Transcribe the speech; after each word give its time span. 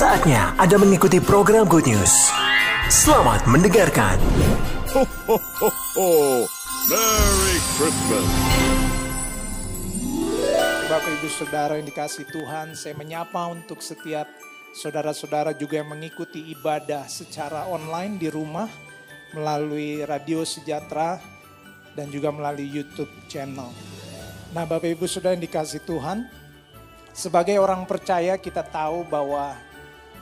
Saatnya 0.00 0.56
Anda 0.56 0.80
mengikuti 0.80 1.20
program 1.20 1.68
Good 1.68 1.84
News. 1.84 2.32
Selamat 2.88 3.44
mendengarkan. 3.44 4.16
Ho, 4.96 5.04
ho, 5.04 5.36
ho, 5.36 5.68
ho. 5.68 6.08
Merry 6.88 7.56
Christmas. 7.76 8.28
Bapak 10.88 11.12
Ibu 11.20 11.28
Saudara 11.28 11.76
yang 11.76 11.84
dikasih 11.84 12.24
Tuhan, 12.32 12.72
saya 12.72 12.96
menyapa 12.96 13.44
untuk 13.52 13.84
setiap 13.84 14.24
saudara-saudara 14.72 15.52
juga 15.52 15.84
yang 15.84 15.92
mengikuti 15.92 16.48
ibadah 16.48 17.04
secara 17.04 17.68
online 17.68 18.16
di 18.16 18.32
rumah 18.32 18.72
melalui 19.36 20.00
Radio 20.08 20.48
Sejahtera 20.48 21.20
dan 21.92 22.08
juga 22.08 22.32
melalui 22.32 22.72
YouTube 22.72 23.12
channel. 23.28 23.68
Nah, 24.56 24.64
Bapak 24.64 24.96
Ibu 24.96 25.04
Saudara 25.04 25.36
yang 25.36 25.44
dikasih 25.44 25.84
Tuhan, 25.84 26.24
sebagai 27.12 27.60
orang 27.60 27.84
percaya 27.84 28.40
kita 28.40 28.64
tahu 28.64 29.04
bahwa 29.04 29.68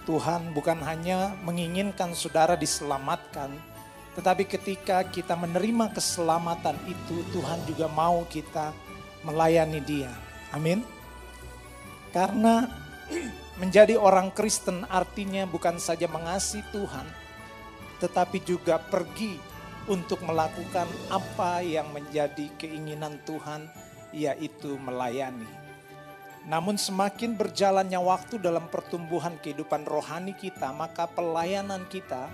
Tuhan 0.09 0.57
bukan 0.57 0.81
hanya 0.89 1.37
menginginkan 1.45 2.17
saudara 2.17 2.57
diselamatkan, 2.57 3.53
tetapi 4.17 4.49
ketika 4.49 5.05
kita 5.05 5.37
menerima 5.37 5.93
keselamatan 5.93 6.81
itu, 6.89 7.21
Tuhan 7.29 7.61
juga 7.69 7.93
mau 7.93 8.25
kita 8.25 8.73
melayani 9.21 9.85
Dia. 9.85 10.09
Amin. 10.57 10.81
Karena 12.09 12.65
menjadi 13.61 14.01
orang 14.01 14.33
Kristen 14.33 14.89
artinya 14.89 15.45
bukan 15.45 15.77
saja 15.77 16.09
mengasihi 16.09 16.65
Tuhan, 16.73 17.05
tetapi 18.01 18.41
juga 18.49 18.81
pergi 18.81 19.37
untuk 19.93 20.25
melakukan 20.25 20.89
apa 21.13 21.61
yang 21.61 21.93
menjadi 21.93 22.49
keinginan 22.57 23.21
Tuhan, 23.29 23.69
yaitu 24.17 24.81
melayani. 24.81 25.68
Namun 26.49 26.81
semakin 26.81 27.37
berjalannya 27.37 28.01
waktu 28.01 28.41
dalam 28.41 28.73
pertumbuhan 28.73 29.37
kehidupan 29.37 29.85
rohani 29.85 30.33
kita, 30.33 30.73
maka 30.73 31.05
pelayanan 31.05 31.85
kita 31.93 32.33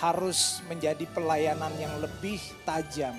harus 0.00 0.64
menjadi 0.72 1.04
pelayanan 1.12 1.68
yang 1.76 1.92
lebih 2.00 2.40
tajam, 2.64 3.12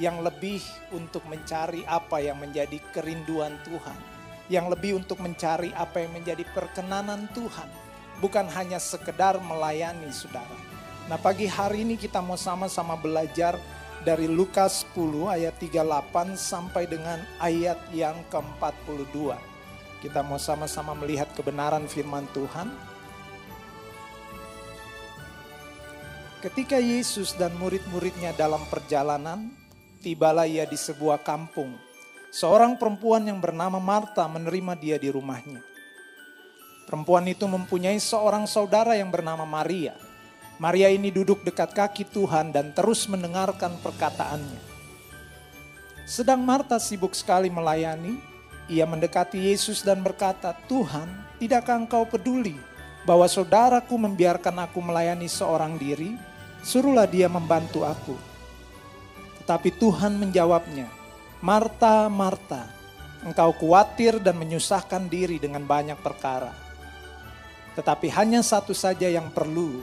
yang 0.00 0.24
lebih 0.24 0.64
untuk 0.96 1.20
mencari 1.28 1.84
apa 1.84 2.24
yang 2.24 2.40
menjadi 2.40 2.80
kerinduan 2.88 3.60
Tuhan, 3.68 4.00
yang 4.48 4.72
lebih 4.72 4.96
untuk 4.96 5.20
mencari 5.20 5.76
apa 5.76 6.08
yang 6.08 6.16
menjadi 6.16 6.40
perkenanan 6.56 7.28
Tuhan, 7.36 7.68
bukan 8.24 8.48
hanya 8.56 8.80
sekedar 8.80 9.36
melayani 9.44 10.08
saudara. 10.08 10.56
Nah 11.12 11.20
pagi 11.20 11.44
hari 11.44 11.84
ini 11.84 12.00
kita 12.00 12.24
mau 12.24 12.40
sama-sama 12.40 12.96
belajar 12.96 13.60
dari 14.08 14.24
Lukas 14.24 14.88
10 14.96 15.28
ayat 15.28 15.52
38 15.60 16.32
sampai 16.32 16.88
dengan 16.88 17.20
ayat 17.36 17.76
yang 17.92 18.16
ke-42. 18.32 19.49
Kita 20.00 20.24
mau 20.24 20.40
sama-sama 20.40 20.96
melihat 20.96 21.28
kebenaran 21.36 21.84
firman 21.84 22.24
Tuhan. 22.32 22.72
Ketika 26.40 26.80
Yesus 26.80 27.36
dan 27.36 27.52
murid-muridnya 27.60 28.32
dalam 28.32 28.64
perjalanan, 28.72 29.52
tibalah 30.00 30.48
ia 30.48 30.64
di 30.64 30.80
sebuah 30.80 31.20
kampung. 31.20 31.76
Seorang 32.32 32.80
perempuan 32.80 33.28
yang 33.28 33.44
bernama 33.44 33.76
Marta 33.76 34.24
menerima 34.24 34.72
dia 34.80 34.96
di 34.96 35.12
rumahnya. 35.12 35.60
Perempuan 36.88 37.28
itu 37.28 37.44
mempunyai 37.44 38.00
seorang 38.00 38.48
saudara 38.48 38.96
yang 38.96 39.12
bernama 39.12 39.44
Maria. 39.44 39.92
Maria 40.56 40.88
ini 40.88 41.12
duduk 41.12 41.44
dekat 41.44 41.76
kaki 41.76 42.08
Tuhan 42.08 42.56
dan 42.56 42.72
terus 42.72 43.04
mendengarkan 43.04 43.76
perkataannya. 43.84 44.62
Sedang 46.08 46.40
Marta 46.40 46.80
sibuk 46.80 47.12
sekali 47.12 47.52
melayani, 47.52 48.29
ia 48.70 48.86
mendekati 48.86 49.50
Yesus 49.50 49.82
dan 49.82 49.98
berkata, 49.98 50.54
Tuhan, 50.70 51.10
tidakkah 51.42 51.74
engkau 51.74 52.06
peduli 52.06 52.54
bahwa 53.02 53.26
saudaraku 53.26 53.98
membiarkan 53.98 54.62
aku 54.62 54.78
melayani 54.78 55.26
seorang 55.26 55.74
diri? 55.74 56.14
Suruhlah 56.62 57.10
dia 57.10 57.26
membantu 57.26 57.82
aku. 57.82 58.14
Tetapi 59.42 59.74
Tuhan 59.74 60.14
menjawabnya, 60.22 60.86
Marta, 61.42 62.06
Marta, 62.06 62.70
engkau 63.26 63.50
khawatir 63.58 64.22
dan 64.22 64.38
menyusahkan 64.38 65.10
diri 65.10 65.42
dengan 65.42 65.66
banyak 65.66 65.98
perkara. 65.98 66.54
Tetapi 67.74 68.06
hanya 68.14 68.46
satu 68.46 68.70
saja 68.70 69.10
yang 69.10 69.34
perlu, 69.34 69.82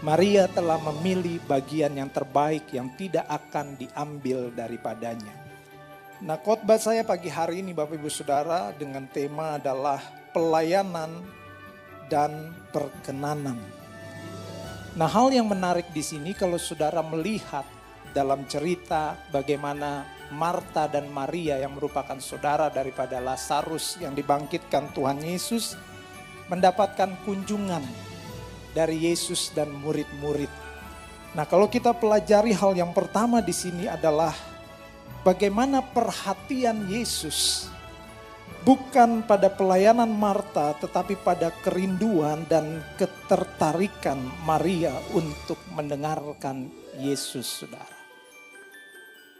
Maria 0.00 0.48
telah 0.48 0.80
memilih 0.80 1.44
bagian 1.44 1.92
yang 1.92 2.08
terbaik 2.08 2.72
yang 2.72 2.88
tidak 2.96 3.28
akan 3.28 3.76
diambil 3.76 4.48
daripadanya. 4.48 5.43
Nah 6.24 6.40
khotbah 6.40 6.80
saya 6.80 7.04
pagi 7.04 7.28
hari 7.28 7.60
ini 7.60 7.76
Bapak 7.76 8.00
Ibu 8.00 8.08
Saudara 8.08 8.72
dengan 8.72 9.04
tema 9.12 9.60
adalah 9.60 10.00
pelayanan 10.32 11.20
dan 12.08 12.48
perkenanan. 12.72 13.60
Nah 14.96 15.04
hal 15.04 15.28
yang 15.36 15.44
menarik 15.44 15.92
di 15.92 16.00
sini 16.00 16.32
kalau 16.32 16.56
saudara 16.56 17.04
melihat 17.04 17.68
dalam 18.16 18.48
cerita 18.48 19.20
bagaimana 19.28 20.08
Marta 20.32 20.88
dan 20.88 21.12
Maria 21.12 21.60
yang 21.60 21.76
merupakan 21.76 22.16
saudara 22.16 22.72
daripada 22.72 23.20
Lazarus 23.20 24.00
yang 24.00 24.16
dibangkitkan 24.16 24.96
Tuhan 24.96 25.20
Yesus 25.20 25.76
mendapatkan 26.48 27.20
kunjungan 27.28 27.84
dari 28.72 29.12
Yesus 29.12 29.52
dan 29.52 29.68
murid-murid. 29.76 30.48
Nah, 31.36 31.44
kalau 31.44 31.68
kita 31.68 31.92
pelajari 31.92 32.56
hal 32.56 32.72
yang 32.72 32.96
pertama 32.96 33.44
di 33.44 33.52
sini 33.52 33.84
adalah 33.90 34.53
bagaimana 35.24 35.80
perhatian 35.80 36.86
Yesus 36.86 37.66
bukan 38.62 39.24
pada 39.24 39.48
pelayanan 39.48 40.12
Marta 40.12 40.76
tetapi 40.76 41.16
pada 41.24 41.48
kerinduan 41.64 42.44
dan 42.44 42.84
ketertarikan 43.00 44.20
Maria 44.44 44.92
untuk 45.16 45.56
mendengarkan 45.72 46.68
Yesus 47.00 47.64
Saudara. 47.64 47.96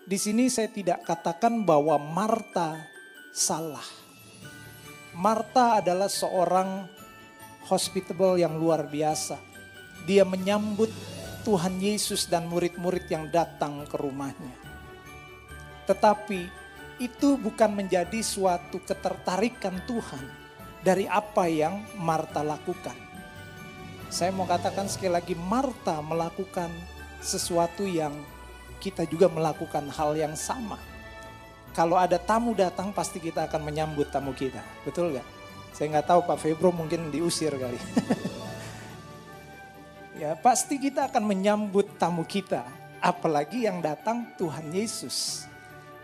Di 0.05 0.21
sini 0.21 0.53
saya 0.53 0.69
tidak 0.69 1.05
katakan 1.05 1.65
bahwa 1.65 1.97
Marta 1.97 2.77
salah. 3.33 3.85
Marta 5.17 5.81
adalah 5.81 6.13
seorang 6.13 6.85
hospitable 7.65 8.37
yang 8.37 8.61
luar 8.61 8.85
biasa. 8.85 9.41
Dia 10.05 10.29
menyambut 10.29 10.93
Tuhan 11.49 11.81
Yesus 11.81 12.29
dan 12.29 12.45
murid-murid 12.53 13.09
yang 13.09 13.33
datang 13.33 13.89
ke 13.89 13.97
rumahnya. 13.97 14.64
Tetapi 15.85 16.65
itu 17.03 17.35
bukan 17.35 17.75
menjadi 17.75 18.23
suatu 18.23 18.79
ketertarikan 18.87 19.83
Tuhan 19.85 20.25
dari 20.85 21.11
apa 21.11 21.51
yang 21.51 21.83
Marta 21.99 22.45
lakukan. 22.45 22.95
Saya 24.13 24.31
mau 24.31 24.47
katakan 24.47 24.87
sekali 24.87 25.11
lagi 25.11 25.35
Marta 25.35 25.99
melakukan 25.99 26.71
sesuatu 27.19 27.83
yang 27.83 28.15
kita 28.79 29.09
juga 29.09 29.27
melakukan 29.33 29.91
hal 29.91 30.15
yang 30.15 30.39
sama. 30.39 30.79
Kalau 31.75 31.99
ada 31.99 32.21
tamu 32.21 32.55
datang 32.55 32.95
pasti 32.95 33.19
kita 33.19 33.51
akan 33.51 33.67
menyambut 33.67 34.07
tamu 34.13 34.31
kita. 34.31 34.63
Betul 34.87 35.19
gak? 35.19 35.27
Saya 35.75 35.91
nggak 35.91 36.07
tahu 36.07 36.21
Pak 36.23 36.39
Febro 36.39 36.71
mungkin 36.71 37.11
diusir 37.11 37.51
kali. 37.51 37.75
ya 40.23 40.39
pasti 40.39 40.79
kita 40.79 41.11
akan 41.11 41.27
menyambut 41.27 41.99
tamu 41.99 42.23
kita. 42.23 42.63
Apalagi 43.03 43.67
yang 43.67 43.83
datang 43.83 44.31
Tuhan 44.39 44.71
Yesus. 44.71 45.51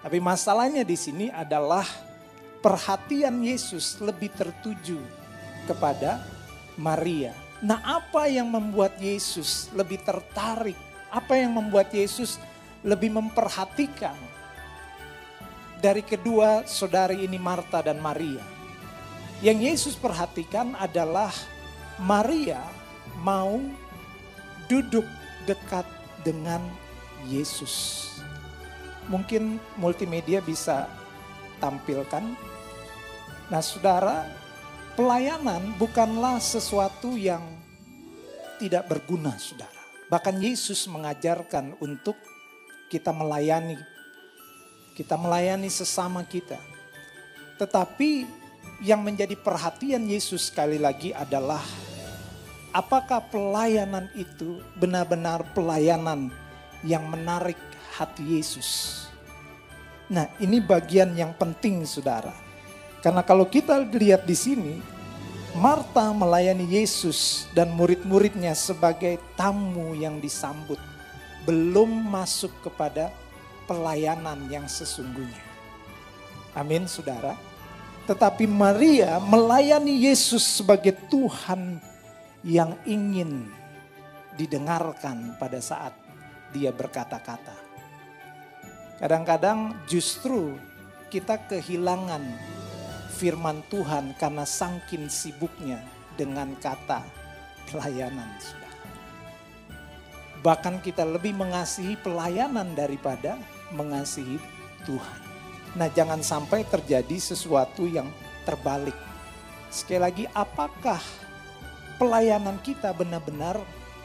Tapi 0.00 0.16
masalahnya 0.16 0.80
di 0.80 0.96
sini 0.96 1.28
adalah 1.28 1.84
perhatian 2.64 3.44
Yesus 3.44 4.00
lebih 4.00 4.32
tertuju 4.32 4.96
kepada 5.68 6.24
Maria. 6.80 7.36
Nah, 7.60 7.84
apa 7.84 8.24
yang 8.24 8.48
membuat 8.48 8.96
Yesus 8.96 9.68
lebih 9.76 10.00
tertarik? 10.00 10.76
Apa 11.12 11.36
yang 11.36 11.52
membuat 11.52 11.92
Yesus 11.92 12.41
lebih 12.80 13.12
memperhatikan 13.12 14.16
dari 15.84 16.00
kedua 16.00 16.64
saudari 16.64 17.28
ini 17.28 17.36
Marta 17.36 17.84
dan 17.84 18.00
Maria? 18.00 18.41
Yang 19.44 19.58
Yesus 19.60 19.94
perhatikan 20.00 20.72
adalah 20.80 21.32
Maria 22.00 22.64
mau 23.20 23.60
duduk 24.64 25.04
dekat 25.44 25.84
dengan 26.24 26.64
Yesus 27.28 28.09
mungkin 29.10 29.59
multimedia 29.74 30.39
bisa 30.39 30.86
tampilkan. 31.59 32.22
Nah 33.51 33.60
saudara, 33.60 34.24
pelayanan 34.95 35.74
bukanlah 35.77 36.39
sesuatu 36.39 37.18
yang 37.18 37.42
tidak 38.62 38.86
berguna 38.86 39.34
saudara. 39.36 39.83
Bahkan 40.07 40.39
Yesus 40.39 40.86
mengajarkan 40.86 41.74
untuk 41.83 42.15
kita 42.86 43.10
melayani. 43.10 43.78
Kita 44.95 45.18
melayani 45.18 45.66
sesama 45.66 46.22
kita. 46.22 46.59
Tetapi 47.59 48.27
yang 48.80 49.03
menjadi 49.04 49.36
perhatian 49.36 50.06
Yesus 50.09 50.48
sekali 50.48 50.80
lagi 50.80 51.13
adalah 51.13 51.60
apakah 52.72 53.22
pelayanan 53.28 54.09
itu 54.16 54.63
benar-benar 54.78 55.45
pelayanan 55.53 56.33
yang 56.86 57.04
menarik 57.06 57.69
hati 58.00 58.41
Yesus. 58.41 59.04
Nah, 60.08 60.32
ini 60.41 60.56
bagian 60.64 61.12
yang 61.12 61.36
penting, 61.36 61.84
saudara. 61.84 62.32
Karena 63.04 63.20
kalau 63.20 63.44
kita 63.44 63.76
lihat 63.84 64.24
di 64.24 64.32
sini, 64.32 64.74
Marta 65.52 66.08
melayani 66.16 66.64
Yesus 66.64 67.44
dan 67.52 67.76
murid-muridnya 67.76 68.56
sebagai 68.56 69.20
tamu 69.36 69.92
yang 69.92 70.16
disambut, 70.16 70.80
belum 71.44 72.08
masuk 72.08 72.50
kepada 72.64 73.12
pelayanan 73.68 74.48
yang 74.48 74.64
sesungguhnya. 74.64 75.44
Amin, 76.56 76.88
saudara. 76.88 77.36
Tetapi 78.08 78.48
Maria 78.50 79.22
melayani 79.22 80.10
Yesus 80.10 80.42
sebagai 80.42 80.96
Tuhan 81.06 81.78
yang 82.42 82.74
ingin 82.82 83.46
didengarkan 84.34 85.38
pada 85.38 85.62
saat 85.62 85.94
dia 86.50 86.74
berkata-kata. 86.74 87.69
Kadang-kadang 89.00 89.72
justru 89.88 90.60
kita 91.08 91.41
kehilangan 91.48 92.20
firman 93.16 93.64
Tuhan 93.72 94.12
karena 94.20 94.44
sangkin 94.44 95.08
sibuknya 95.08 95.80
dengan 96.20 96.52
kata 96.60 97.00
pelayanan. 97.72 98.28
Bahkan 100.44 100.84
kita 100.84 101.08
lebih 101.08 101.32
mengasihi 101.32 101.97
pelayanan 101.97 102.76
daripada 102.76 103.41
mengasihi 103.72 104.36
Tuhan. 104.84 105.18
Nah 105.80 105.88
jangan 105.92 106.20
sampai 106.20 106.68
terjadi 106.68 107.16
sesuatu 107.16 107.88
yang 107.88 108.08
terbalik. 108.44 108.96
Sekali 109.72 110.00
lagi 110.00 110.24
apakah 110.36 111.00
pelayanan 111.96 112.60
kita 112.60 112.92
benar-benar 112.96 113.60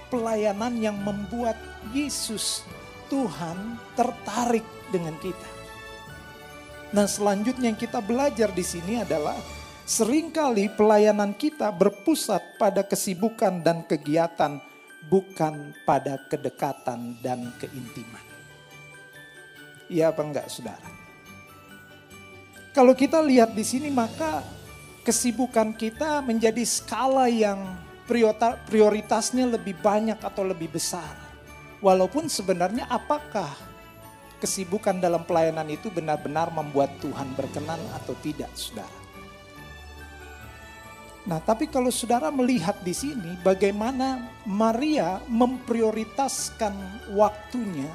pelayanan 0.07 0.75
yang 0.79 0.99
membuat 0.99 1.59
Yesus 1.95 2.67
Tuhan 3.07 3.79
tertarik 3.95 4.74
dengan 4.95 5.19
kita. 5.19 5.49
Nah, 6.95 7.03
selanjutnya 7.11 7.75
yang 7.75 7.79
kita 7.79 7.99
belajar 7.99 8.55
di 8.55 8.63
sini 8.63 9.03
adalah 9.03 9.35
sering 9.83 10.31
kali 10.31 10.71
pelayanan 10.71 11.35
kita 11.35 11.67
berpusat 11.75 12.55
pada 12.55 12.87
kesibukan 12.87 13.59
dan 13.59 13.83
kegiatan 13.83 14.63
bukan 15.11 15.75
pada 15.83 16.17
kedekatan 16.31 17.19
dan 17.19 17.51
keintiman. 17.59 18.23
Iya 19.85 20.09
apa 20.09 20.21
enggak 20.25 20.49
Saudara? 20.49 20.89
Kalau 22.73 22.97
kita 22.97 23.21
lihat 23.21 23.53
di 23.53 23.61
sini 23.61 23.93
maka 23.93 24.41
kesibukan 25.05 25.77
kita 25.77 26.25
menjadi 26.25 26.65
skala 26.65 27.29
yang 27.29 27.61
prioritasnya 28.67 29.45
lebih 29.45 29.77
banyak 29.79 30.17
atau 30.17 30.41
lebih 30.41 30.73
besar. 30.73 31.13
Walaupun 31.85 32.25
sebenarnya 32.25 32.89
apakah 32.89 33.53
kesibukan 34.45 35.01
dalam 35.01 35.25
pelayanan 35.25 35.65
itu 35.73 35.89
benar-benar 35.89 36.53
membuat 36.53 36.93
Tuhan 37.01 37.33
berkenan 37.33 37.81
atau 37.97 38.13
tidak, 38.21 38.53
saudara. 38.53 38.93
Nah, 41.25 41.41
tapi 41.41 41.65
kalau 41.65 41.89
saudara 41.89 42.29
melihat 42.29 42.77
di 42.85 42.93
sini 42.93 43.33
bagaimana 43.41 44.29
Maria 44.45 45.17
memprioritaskan 45.25 47.09
waktunya 47.17 47.89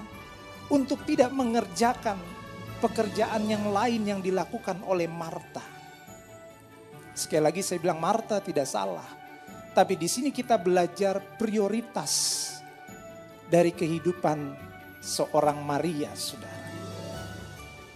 untuk 0.66 1.06
tidak 1.06 1.30
mengerjakan 1.30 2.18
pekerjaan 2.82 3.46
yang 3.46 3.70
lain 3.70 4.02
yang 4.02 4.18
dilakukan 4.18 4.82
oleh 4.82 5.06
Marta. 5.06 5.62
Sekali 7.14 7.46
lagi 7.46 7.62
saya 7.62 7.78
bilang 7.78 8.02
Marta 8.02 8.42
tidak 8.42 8.66
salah. 8.66 9.06
Tapi 9.70 9.94
di 9.94 10.10
sini 10.10 10.34
kita 10.34 10.58
belajar 10.58 11.22
prioritas 11.38 12.42
dari 13.46 13.70
kehidupan 13.70 14.69
seorang 15.00 15.64
Maria, 15.64 16.12
saudara. 16.12 16.68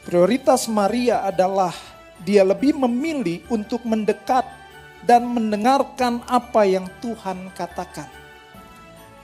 Prioritas 0.04 0.68
Maria 0.68 1.24
adalah 1.24 1.72
dia 2.24 2.44
lebih 2.44 2.76
memilih 2.76 3.44
untuk 3.52 3.84
mendekat 3.84 4.44
dan 5.04 5.28
mendengarkan 5.28 6.24
apa 6.28 6.64
yang 6.64 6.88
Tuhan 7.00 7.52
katakan. 7.52 8.08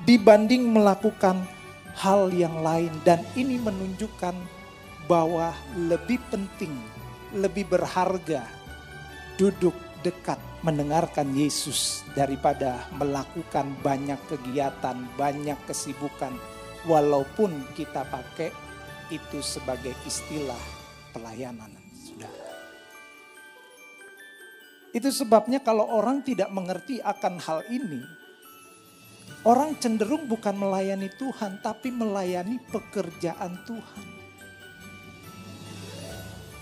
Dibanding 0.04 0.64
melakukan 0.72 1.44
hal 1.96 2.32
yang 2.32 2.64
lain 2.64 2.92
dan 3.04 3.20
ini 3.36 3.60
menunjukkan 3.60 4.32
bahwa 5.04 5.52
lebih 5.76 6.20
penting, 6.32 6.72
lebih 7.36 7.68
berharga 7.68 8.44
duduk 9.36 9.76
dekat 10.00 10.40
mendengarkan 10.64 11.32
Yesus 11.36 12.04
daripada 12.16 12.88
melakukan 12.96 13.68
banyak 13.84 14.20
kegiatan, 14.28 14.96
banyak 15.16 15.56
kesibukan 15.68 16.32
walaupun 16.88 17.66
kita 17.76 18.06
pakai 18.08 18.52
itu 19.10 19.42
sebagai 19.42 19.92
istilah 20.06 20.60
pelayanan. 21.10 21.68
Sudah. 21.92 22.30
Itu 24.90 25.10
sebabnya 25.10 25.62
kalau 25.62 25.86
orang 25.86 26.22
tidak 26.22 26.50
mengerti 26.50 27.02
akan 27.02 27.38
hal 27.42 27.60
ini, 27.70 28.02
orang 29.46 29.78
cenderung 29.78 30.26
bukan 30.26 30.54
melayani 30.56 31.10
Tuhan, 31.14 31.62
tapi 31.62 31.90
melayani 31.94 32.58
pekerjaan 32.70 33.58
Tuhan. 33.66 34.06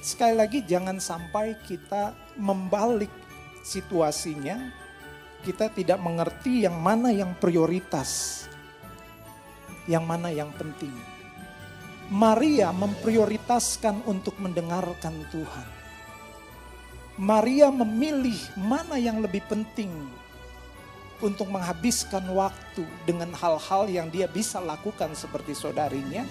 Sekali 0.04 0.34
lagi 0.40 0.64
jangan 0.64 0.96
sampai 0.96 1.56
kita 1.68 2.16
membalik 2.40 3.12
situasinya, 3.60 4.56
kita 5.44 5.68
tidak 5.72 6.00
mengerti 6.00 6.64
yang 6.64 6.80
mana 6.80 7.12
yang 7.12 7.36
prioritas 7.36 8.47
yang 9.88 10.04
mana 10.04 10.28
yang 10.28 10.52
penting. 10.54 10.92
Maria 12.12 12.72
memprioritaskan 12.72 14.04
untuk 14.04 14.36
mendengarkan 14.40 15.12
Tuhan. 15.32 15.68
Maria 17.18 17.68
memilih 17.74 18.38
mana 18.54 18.94
yang 18.94 19.18
lebih 19.18 19.42
penting 19.50 19.90
untuk 21.18 21.50
menghabiskan 21.50 22.22
waktu 22.30 22.86
dengan 23.02 23.34
hal-hal 23.34 23.90
yang 23.90 24.06
dia 24.06 24.30
bisa 24.30 24.62
lakukan 24.62 25.18
seperti 25.18 25.50
saudarinya 25.50 26.22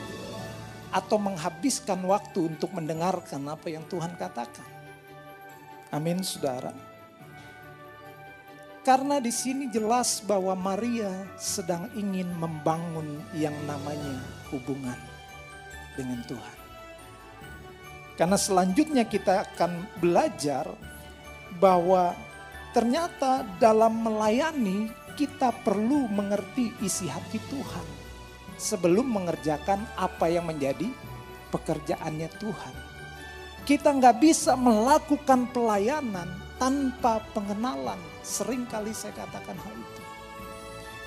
atau 0.95 1.19
menghabiskan 1.19 1.99
waktu 2.07 2.47
untuk 2.47 2.71
mendengarkan 2.71 3.43
apa 3.51 3.67
yang 3.67 3.83
Tuhan 3.91 4.15
katakan. 4.15 4.63
Amin, 5.91 6.23
saudara. 6.23 6.71
Karena 8.87 9.19
di 9.19 9.35
sini 9.35 9.67
jelas 9.67 10.23
bahwa 10.23 10.55
Maria 10.55 11.11
sedang 11.35 11.91
ingin 11.91 12.31
membangun 12.39 13.19
yang 13.35 13.51
namanya 13.67 14.23
hubungan 14.47 14.95
dengan 15.99 16.23
Tuhan. 16.23 16.57
Karena 18.15 18.39
selanjutnya 18.39 19.03
kita 19.03 19.43
akan 19.43 19.83
belajar 19.99 20.71
bahwa 21.59 22.15
ternyata 22.71 23.43
dalam 23.59 24.07
melayani 24.07 24.87
kita 25.19 25.51
perlu 25.67 26.07
mengerti 26.07 26.71
isi 26.79 27.11
hati 27.11 27.43
Tuhan 27.51 27.83
sebelum 28.55 29.03
mengerjakan 29.03 29.83
apa 29.99 30.31
yang 30.31 30.47
menjadi 30.47 30.87
pekerjaannya 31.51 32.31
Tuhan. 32.39 32.75
Kita 33.67 33.91
nggak 33.91 34.15
bisa 34.23 34.55
melakukan 34.55 35.51
pelayanan 35.51 36.46
tanpa 36.57 37.21
pengenalan 37.33 37.97
Seringkali 38.27 38.91
saya 38.91 39.15
katakan 39.15 39.55
hal 39.55 39.71
itu. 39.71 40.03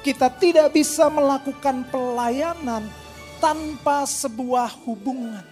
Kita 0.01 0.33
tidak 0.33 0.73
bisa 0.73 1.13
melakukan 1.13 1.85
pelayanan 1.93 2.89
tanpa 3.37 4.09
sebuah 4.09 4.73
hubungan. 4.89 5.45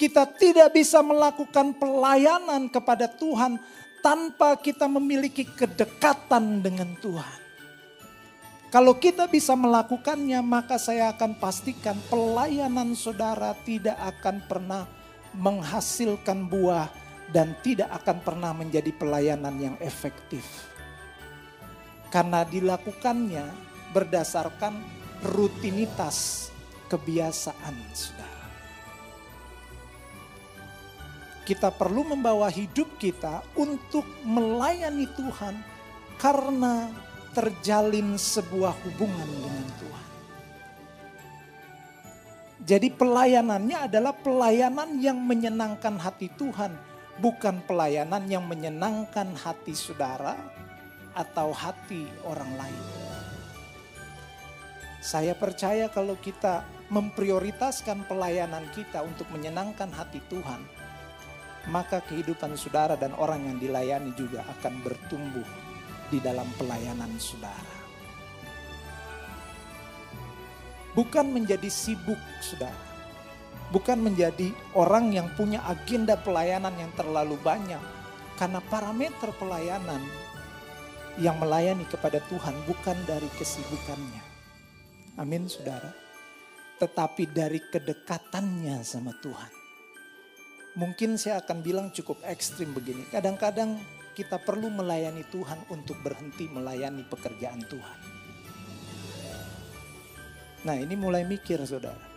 Kita 0.00 0.24
tidak 0.24 0.72
bisa 0.72 1.04
melakukan 1.04 1.76
pelayanan 1.76 2.72
kepada 2.72 3.12
Tuhan 3.12 3.60
tanpa 4.00 4.56
kita 4.56 4.88
memiliki 4.88 5.44
kedekatan 5.44 6.64
dengan 6.64 6.96
Tuhan. 7.04 7.40
Kalau 8.72 8.96
kita 8.96 9.28
bisa 9.28 9.52
melakukannya, 9.54 10.40
maka 10.40 10.80
saya 10.80 11.12
akan 11.12 11.36
pastikan 11.36 11.94
pelayanan 12.08 12.96
saudara 12.96 13.52
tidak 13.68 13.94
akan 14.00 14.40
pernah 14.48 14.88
menghasilkan 15.36 16.48
buah 16.48 17.03
dan 17.32 17.56
tidak 17.64 17.88
akan 18.02 18.18
pernah 18.20 18.52
menjadi 18.52 18.90
pelayanan 18.92 19.56
yang 19.56 19.76
efektif. 19.80 20.44
Karena 22.12 22.44
dilakukannya 22.46 23.46
berdasarkan 23.94 24.74
rutinitas 25.24 26.50
kebiasaan 26.90 27.74
saudara. 27.94 28.32
Kita 31.44 31.68
perlu 31.68 32.16
membawa 32.16 32.48
hidup 32.48 32.96
kita 32.96 33.44
untuk 33.58 34.04
melayani 34.24 35.04
Tuhan 35.12 35.54
karena 36.16 36.88
terjalin 37.36 38.16
sebuah 38.16 38.72
hubungan 38.86 39.28
dengan 39.28 39.66
Tuhan. 39.82 40.08
Jadi 42.64 42.88
pelayanannya 42.96 43.78
adalah 43.90 44.16
pelayanan 44.16 44.96
yang 44.96 45.20
menyenangkan 45.20 46.00
hati 46.00 46.32
Tuhan 46.32 46.72
bukan 47.22 47.62
pelayanan 47.62 48.26
yang 48.26 48.46
menyenangkan 48.46 49.30
hati 49.38 49.74
saudara 49.76 50.34
atau 51.14 51.54
hati 51.54 52.10
orang 52.26 52.50
lain. 52.58 52.84
Saya 55.04 55.36
percaya 55.36 55.92
kalau 55.92 56.16
kita 56.16 56.64
memprioritaskan 56.88 58.08
pelayanan 58.08 58.64
kita 58.72 59.04
untuk 59.04 59.28
menyenangkan 59.30 59.92
hati 59.92 60.18
Tuhan, 60.32 60.64
maka 61.68 62.00
kehidupan 62.08 62.56
saudara 62.56 62.96
dan 62.96 63.12
orang 63.20 63.44
yang 63.44 63.56
dilayani 63.60 64.16
juga 64.16 64.42
akan 64.58 64.80
bertumbuh 64.80 65.46
di 66.08 66.18
dalam 66.24 66.48
pelayanan 66.56 67.12
saudara. 67.20 67.76
Bukan 70.96 71.26
menjadi 71.34 71.68
sibuk 71.68 72.18
saudara. 72.40 72.93
Bukan 73.74 74.06
menjadi 74.06 74.54
orang 74.78 75.10
yang 75.10 75.34
punya 75.34 75.58
agenda 75.66 76.14
pelayanan 76.14 76.78
yang 76.78 76.94
terlalu 76.94 77.34
banyak. 77.42 77.82
Karena 78.38 78.62
parameter 78.62 79.34
pelayanan 79.34 79.98
yang 81.18 81.38
melayani 81.42 81.82
kepada 81.90 82.22
Tuhan 82.30 82.54
bukan 82.70 82.94
dari 83.02 83.26
kesibukannya. 83.34 84.22
Amin 85.18 85.50
saudara. 85.50 85.90
Tetapi 86.78 87.34
dari 87.34 87.58
kedekatannya 87.58 88.78
sama 88.86 89.10
Tuhan. 89.18 89.52
Mungkin 90.74 91.18
saya 91.18 91.42
akan 91.42 91.58
bilang 91.62 91.90
cukup 91.90 92.18
ekstrim 92.26 92.74
begini. 92.74 93.06
Kadang-kadang 93.10 93.78
kita 94.14 94.38
perlu 94.42 94.70
melayani 94.70 95.26
Tuhan 95.30 95.66
untuk 95.70 95.98
berhenti 96.02 96.46
melayani 96.46 97.02
pekerjaan 97.06 97.62
Tuhan. 97.66 97.98
Nah 100.62 100.76
ini 100.78 100.94
mulai 100.94 101.26
mikir 101.26 101.58
saudara. 101.66 102.13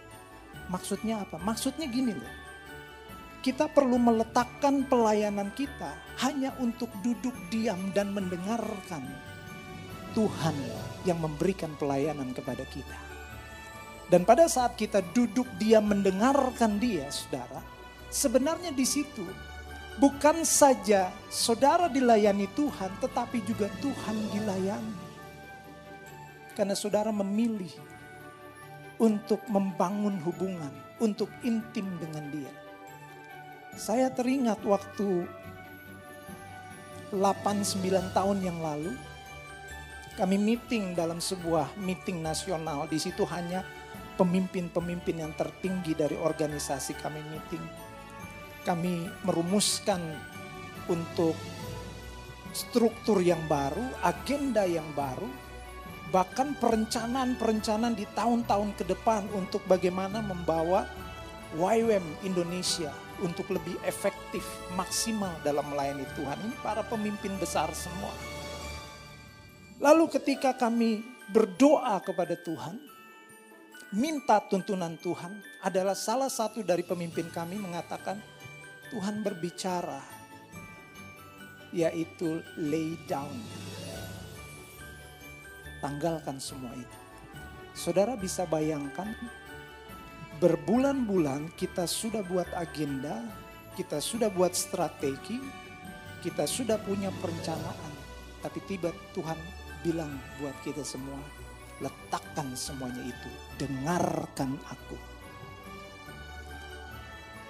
Maksudnya 0.67 1.23
apa? 1.23 1.39
Maksudnya 1.39 1.87
gini 1.87 2.11
loh. 2.11 2.35
Kita 3.39 3.71
perlu 3.71 3.95
meletakkan 3.95 4.83
pelayanan 4.89 5.53
kita 5.55 5.95
hanya 6.25 6.51
untuk 6.59 6.91
duduk 6.99 7.33
diam 7.47 7.79
dan 7.95 8.11
mendengarkan 8.11 9.07
Tuhan 10.11 10.57
yang 11.07 11.21
memberikan 11.21 11.71
pelayanan 11.79 12.35
kepada 12.35 12.65
kita. 12.67 12.97
Dan 14.07 14.23
pada 14.23 14.47
saat 14.47 14.75
kita 14.75 15.03
duduk 15.11 15.47
diam 15.59 15.87
mendengarkan 15.87 16.79
dia, 16.79 17.07
saudara, 17.11 17.59
sebenarnya 18.07 18.71
di 18.71 18.87
situ 18.87 19.23
bukan 19.99 20.47
saja 20.47 21.11
saudara 21.27 21.91
dilayani 21.91 22.47
Tuhan, 22.55 22.91
tetapi 23.03 23.43
juga 23.43 23.67
Tuhan 23.83 24.17
dilayani. 24.31 24.95
Karena 26.55 26.73
saudara 26.73 27.13
memilih 27.13 27.69
untuk 28.97 29.41
membangun 29.49 30.17
hubungan, 30.25 30.73
untuk 30.97 31.29
intim 31.45 31.85
dengan 32.01 32.25
dia. 32.33 32.53
Saya 33.77 34.09
teringat 34.09 34.65
waktu 34.65 35.29
8-9 37.13 38.17
tahun 38.17 38.37
yang 38.41 38.57
lalu, 38.59 38.97
kami 40.17 40.41
meeting 40.41 40.97
dalam 40.97 41.21
sebuah 41.21 41.77
meeting 41.77 42.25
nasional. 42.25 42.89
Di 42.89 42.97
situ 42.97 43.21
hanya 43.29 43.61
pemimpin-pemimpin 44.17 45.21
yang 45.21 45.33
tertinggi 45.37 45.93
dari 45.93 46.17
organisasi 46.17 46.97
kami 46.97 47.21
meeting. 47.29 47.61
Kami 48.65 49.07
merumuskan 49.23 50.01
untuk 50.89 51.37
struktur 52.51 53.21
yang 53.21 53.39
baru, 53.45 53.85
agenda 54.01 54.65
yang 54.65 54.89
baru, 54.97 55.29
bahkan 56.07 56.55
perencanaan-perencanaan 56.55 57.95
di 57.95 58.07
tahun-tahun 58.15 58.79
ke 58.79 58.83
depan 58.87 59.27
untuk 59.35 59.59
bagaimana 59.67 60.23
membawa 60.23 60.87
YWM 61.55 62.27
Indonesia 62.27 62.91
untuk 63.23 63.49
lebih 63.51 63.75
efektif, 63.83 64.43
maksimal 64.75 65.31
dalam 65.43 65.67
melayani 65.67 66.05
Tuhan. 66.15 66.37
Ini 66.47 66.55
para 66.63 66.83
pemimpin 66.83 67.33
besar 67.39 67.71
semua. 67.75 68.11
Lalu 69.77 70.09
ketika 70.15 70.57
kami 70.57 71.05
berdoa 71.29 71.99
kepada 72.01 72.35
Tuhan, 72.39 72.75
minta 73.95 74.41
tuntunan 74.43 74.95
Tuhan, 74.99 75.39
adalah 75.63 75.95
salah 75.95 76.31
satu 76.31 76.63
dari 76.63 76.83
pemimpin 76.83 77.27
kami 77.31 77.59
mengatakan, 77.59 78.19
Tuhan 78.87 79.19
berbicara, 79.19 79.99
yaitu 81.75 82.39
lay 82.55 82.95
down. 83.05 83.66
Tanggalkan 85.77 86.41
semua 86.41 86.73
itu. 86.73 86.97
Saudara 87.77 88.17
bisa 88.17 88.49
bayangkan 88.49 89.13
berbulan-bulan 90.41 91.53
kita 91.57 91.85
sudah 91.85 92.25
buat 92.25 92.49
agenda, 92.57 93.21
kita 93.77 94.01
sudah 94.01 94.33
buat 94.33 94.57
strategi, 94.57 95.37
kita 96.25 96.49
sudah 96.49 96.81
punya 96.81 97.13
perencanaan. 97.21 97.93
Tapi 98.41 98.59
tiba 98.65 98.89
Tuhan 99.13 99.37
bilang 99.85 100.13
buat 100.41 100.53
kita 100.65 100.81
semua, 100.81 101.21
letakkan 101.81 102.53
semuanya 102.57 103.05
itu, 103.05 103.29
dengarkan 103.61 104.57
aku. 104.69 104.97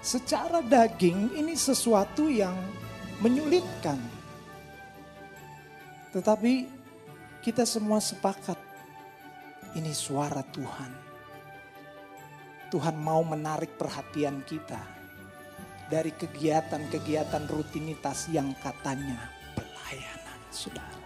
Secara 0.03 0.63
daging 0.63 1.35
ini 1.35 1.55
sesuatu 1.55 2.31
yang 2.31 2.55
menyulitkan. 3.19 3.99
Tetapi 6.15 6.76
kita 7.41 7.63
semua 7.63 8.01
sepakat 8.01 8.57
ini 9.77 9.93
suara 9.93 10.41
Tuhan. 10.41 10.91
Tuhan 12.67 12.95
mau 12.99 13.23
menarik 13.23 13.79
perhatian 13.79 14.43
kita 14.43 14.81
dari 15.87 16.11
kegiatan-kegiatan 16.11 17.47
rutinitas 17.47 18.27
yang 18.27 18.51
katanya 18.59 19.31
pelayanan, 19.55 20.39
saudara. 20.51 20.99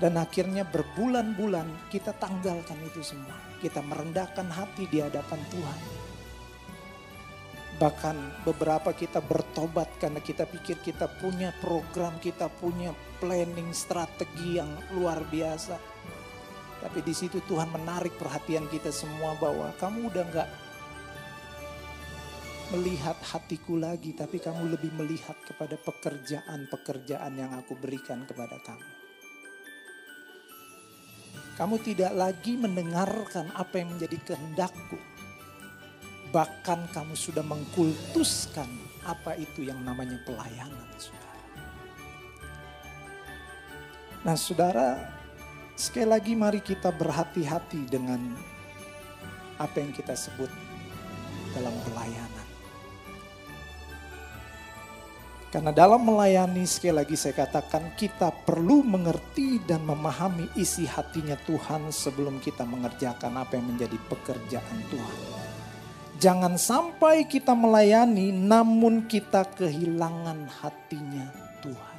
Dan 0.00 0.16
akhirnya 0.16 0.64
berbulan-bulan 0.64 1.92
kita 1.92 2.16
tanggalkan 2.16 2.80
itu 2.88 3.04
semua. 3.04 3.36
Kita 3.60 3.84
merendahkan 3.84 4.48
hati 4.48 4.88
di 4.88 5.04
hadapan 5.04 5.40
Tuhan. 5.52 5.99
Bahkan 7.80 8.44
beberapa 8.44 8.92
kita 8.92 9.24
bertobat 9.24 9.88
karena 9.96 10.20
kita 10.20 10.44
pikir 10.44 10.84
kita 10.84 11.08
punya 11.16 11.48
program, 11.64 12.20
kita 12.20 12.52
punya 12.60 12.92
planning 13.16 13.72
strategi 13.72 14.60
yang 14.60 14.68
luar 14.92 15.24
biasa. 15.24 15.80
Tapi 16.84 17.00
di 17.00 17.16
situ 17.16 17.40
Tuhan 17.48 17.72
menarik 17.72 18.20
perhatian 18.20 18.68
kita 18.68 18.92
semua 18.92 19.32
bahwa 19.40 19.72
kamu 19.80 20.12
udah 20.12 20.24
nggak 20.28 20.50
melihat 22.76 23.16
hatiku 23.16 23.80
lagi, 23.80 24.12
tapi 24.12 24.36
kamu 24.36 24.76
lebih 24.76 24.92
melihat 25.00 25.40
kepada 25.48 25.80
pekerjaan-pekerjaan 25.80 27.32
yang 27.32 27.56
aku 27.56 27.80
berikan 27.80 28.28
kepada 28.28 28.60
kamu. 28.60 28.88
Kamu 31.56 31.76
tidak 31.84 32.12
lagi 32.16 32.56
mendengarkan 32.56 33.52
apa 33.52 33.74
yang 33.80 33.92
menjadi 33.96 34.32
kehendakku. 34.32 35.09
Bahkan 36.30 36.94
kamu 36.94 37.14
sudah 37.18 37.42
mengkultuskan 37.42 38.70
apa 39.02 39.34
itu 39.34 39.66
yang 39.66 39.82
namanya 39.82 40.14
pelayanan, 40.22 40.86
saudara. 40.94 41.42
Nah, 44.20 44.36
saudara, 44.38 44.88
sekali 45.74 46.06
lagi 46.06 46.32
mari 46.38 46.62
kita 46.62 46.94
berhati-hati 46.94 47.88
dengan 47.90 48.20
apa 49.58 49.76
yang 49.80 49.90
kita 49.90 50.14
sebut 50.14 50.48
dalam 51.56 51.74
pelayanan. 51.88 52.40
Karena 55.50 55.74
dalam 55.74 56.06
melayani 56.06 56.62
sekali 56.62 56.94
lagi 56.94 57.18
saya 57.18 57.34
katakan 57.34 57.98
kita 57.98 58.30
perlu 58.46 58.86
mengerti 58.86 59.58
dan 59.66 59.82
memahami 59.82 60.46
isi 60.54 60.86
hatinya 60.86 61.34
Tuhan 61.42 61.90
sebelum 61.90 62.38
kita 62.38 62.62
mengerjakan 62.62 63.34
apa 63.34 63.58
yang 63.58 63.66
menjadi 63.66 63.98
pekerjaan 64.06 64.78
Tuhan. 64.86 65.39
Jangan 66.20 66.60
sampai 66.60 67.24
kita 67.24 67.56
melayani 67.56 68.28
namun 68.28 69.08
kita 69.08 69.40
kehilangan 69.56 70.52
hatinya 70.60 71.32
Tuhan. 71.64 71.98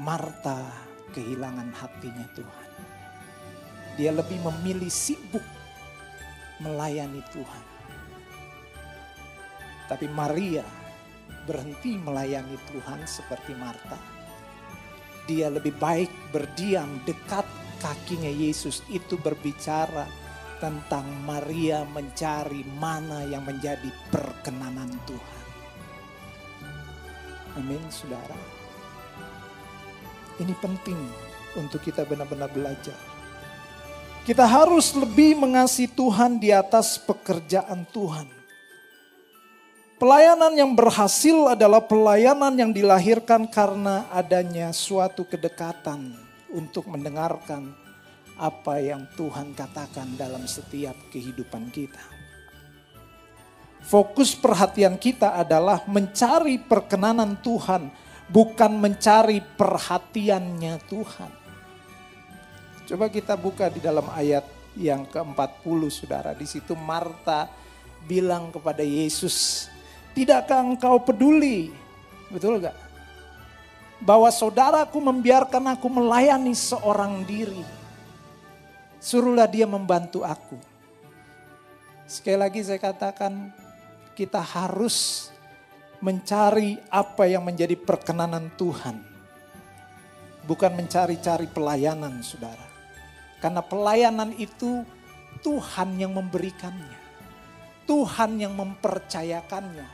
Marta 0.00 0.64
kehilangan 1.12 1.68
hatinya 1.76 2.24
Tuhan. 2.32 2.68
Dia 4.00 4.16
lebih 4.16 4.40
memilih 4.48 4.88
sibuk 4.88 5.44
melayani 6.64 7.20
Tuhan. 7.36 7.64
Tapi 9.92 10.08
Maria 10.08 10.64
berhenti 11.44 12.00
melayani 12.00 12.56
Tuhan 12.72 13.04
seperti 13.04 13.52
Marta. 13.52 14.00
Dia 15.28 15.52
lebih 15.52 15.76
baik 15.76 16.32
berdiam 16.32 17.04
dekat 17.04 17.44
kakinya 17.84 18.32
Yesus 18.32 18.80
itu 18.88 19.20
berbicara 19.20 20.27
tentang 20.58 21.06
Maria 21.22 21.86
mencari 21.86 22.66
mana 22.78 23.22
yang 23.26 23.46
menjadi 23.46 23.88
perkenanan 24.10 24.90
Tuhan. 25.06 25.38
Amin, 27.58 27.82
saudara. 27.90 28.38
Ini 30.38 30.54
penting 30.62 30.98
untuk 31.58 31.82
kita 31.82 32.06
benar-benar 32.06 32.50
belajar. 32.54 32.94
Kita 34.22 34.44
harus 34.44 34.92
lebih 34.94 35.40
mengasihi 35.40 35.90
Tuhan 35.90 36.38
di 36.38 36.52
atas 36.52 37.00
pekerjaan 37.00 37.88
Tuhan. 37.90 38.28
Pelayanan 39.98 40.54
yang 40.54 40.78
berhasil 40.78 41.58
adalah 41.58 41.82
pelayanan 41.82 42.54
yang 42.54 42.70
dilahirkan 42.70 43.50
karena 43.50 44.06
adanya 44.14 44.70
suatu 44.70 45.26
kedekatan 45.26 46.14
untuk 46.54 46.86
mendengarkan 46.86 47.87
apa 48.38 48.78
yang 48.78 49.04
Tuhan 49.18 49.52
katakan 49.52 50.14
dalam 50.14 50.46
setiap 50.46 50.94
kehidupan 51.10 51.74
kita. 51.74 52.00
Fokus 53.82 54.38
perhatian 54.38 54.94
kita 54.94 55.34
adalah 55.34 55.82
mencari 55.90 56.60
perkenanan 56.62 57.34
Tuhan, 57.42 57.90
bukan 58.30 58.72
mencari 58.78 59.42
perhatiannya 59.42 60.74
Tuhan. 60.86 61.32
Coba 62.88 63.10
kita 63.10 63.34
buka 63.36 63.68
di 63.68 63.82
dalam 63.82 64.06
ayat 64.14 64.46
yang 64.78 65.04
ke-40 65.08 65.80
Saudara. 65.90 66.30
Di 66.32 66.46
situ 66.46 66.72
Marta 66.78 67.50
bilang 68.06 68.54
kepada 68.54 68.80
Yesus, 68.80 69.66
"Tidakkah 70.14 70.62
engkau 70.62 71.02
peduli?" 71.02 71.72
Betul 72.28 72.60
gak? 72.60 72.76
Bahwa 74.04 74.28
saudaraku 74.30 75.00
membiarkan 75.00 75.74
aku 75.74 75.88
melayani 75.88 76.52
seorang 76.52 77.24
diri. 77.24 77.77
Suruhlah 78.98 79.46
dia 79.46 79.66
membantu 79.66 80.26
aku. 80.26 80.58
Sekali 82.08 82.38
lagi 82.40 82.60
saya 82.66 82.82
katakan, 82.82 83.54
kita 84.18 84.42
harus 84.42 85.30
mencari 86.02 86.78
apa 86.90 87.30
yang 87.30 87.46
menjadi 87.46 87.78
perkenanan 87.78 88.50
Tuhan. 88.58 88.98
Bukan 90.42 90.72
mencari-cari 90.74 91.46
pelayanan 91.46 92.18
saudara. 92.24 92.66
Karena 93.38 93.62
pelayanan 93.62 94.34
itu 94.34 94.82
Tuhan 95.44 95.94
yang 96.00 96.16
memberikannya. 96.18 96.98
Tuhan 97.86 98.40
yang 98.42 98.56
mempercayakannya. 98.58 99.86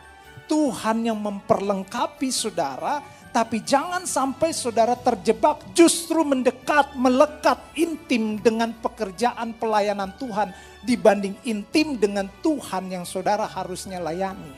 Tuhan 0.49 1.05
yang 1.05 1.19
memperlengkapi 1.21 2.29
saudara. 2.33 3.05
Tapi 3.35 3.67
jangan 3.67 4.07
sampai 4.07 4.55
saudara 4.55 4.95
terjebak 4.95 5.75
justru 5.75 6.23
mendekat, 6.23 6.95
melekat 6.95 7.59
intim 7.75 8.39
dengan 8.39 8.71
pekerjaan 8.79 9.59
pelayanan 9.59 10.15
Tuhan 10.15 10.55
dibanding 10.87 11.35
intim 11.43 11.99
dengan 11.99 12.31
Tuhan 12.47 12.95
yang 12.95 13.03
saudara 13.03 13.51
harusnya 13.51 13.99
layani. 13.99 14.55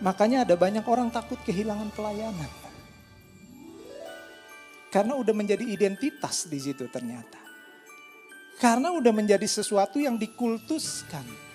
Makanya 0.00 0.48
ada 0.48 0.56
banyak 0.56 0.84
orang 0.88 1.12
takut 1.12 1.36
kehilangan 1.44 1.92
pelayanan. 1.92 2.48
Karena 4.88 5.20
udah 5.20 5.36
menjadi 5.36 5.68
identitas 5.68 6.48
di 6.48 6.56
situ 6.56 6.88
ternyata. 6.88 7.36
Karena 8.56 8.88
udah 8.96 9.12
menjadi 9.12 9.44
sesuatu 9.44 10.00
yang 10.00 10.16
dikultuskan. 10.16 11.45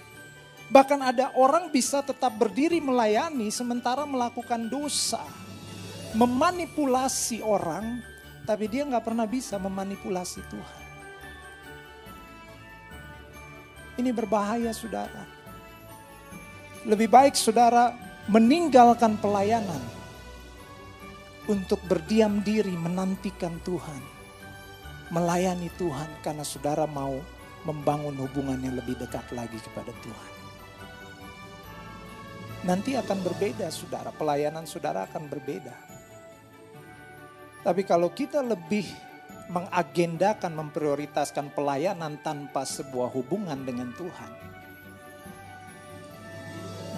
Bahkan 0.72 1.00
ada 1.04 1.36
orang 1.36 1.68
bisa 1.68 2.00
tetap 2.00 2.32
berdiri 2.40 2.80
melayani 2.80 3.52
sementara 3.52 4.08
melakukan 4.08 4.72
dosa. 4.72 5.20
Memanipulasi 6.16 7.44
orang 7.44 8.00
tapi 8.48 8.72
dia 8.72 8.88
nggak 8.88 9.04
pernah 9.04 9.28
bisa 9.28 9.60
memanipulasi 9.60 10.40
Tuhan. 10.48 10.80
Ini 14.00 14.16
berbahaya 14.16 14.72
saudara. 14.72 15.28
Lebih 16.88 17.12
baik 17.12 17.36
saudara 17.36 17.92
meninggalkan 18.32 19.20
pelayanan 19.20 19.84
untuk 21.52 21.84
berdiam 21.84 22.40
diri 22.40 22.74
menantikan 22.80 23.60
Tuhan. 23.68 24.02
Melayani 25.12 25.68
Tuhan 25.76 26.08
karena 26.24 26.48
saudara 26.48 26.88
mau 26.88 27.20
membangun 27.68 28.16
hubungan 28.24 28.58
yang 28.64 28.80
lebih 28.80 28.96
dekat 28.96 29.28
lagi 29.36 29.60
kepada 29.60 29.92
Tuhan. 30.00 30.31
Nanti 32.62 32.94
akan 32.94 33.26
berbeda 33.26 33.74
saudara, 33.74 34.14
pelayanan 34.14 34.70
saudara 34.70 35.10
akan 35.10 35.26
berbeda. 35.26 35.74
Tapi 37.66 37.82
kalau 37.86 38.14
kita 38.14 38.42
lebih 38.46 38.86
mengagendakan, 39.50 40.54
memprioritaskan 40.54 41.50
pelayanan 41.58 42.22
tanpa 42.22 42.62
sebuah 42.62 43.10
hubungan 43.18 43.58
dengan 43.66 43.90
Tuhan, 43.98 44.32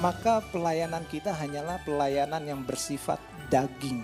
maka 0.03 0.43
pelayanan 0.51 1.07
kita 1.07 1.31
hanyalah 1.31 1.79
pelayanan 1.88 2.43
yang 2.43 2.59
bersifat 2.59 3.23
daging. 3.47 4.03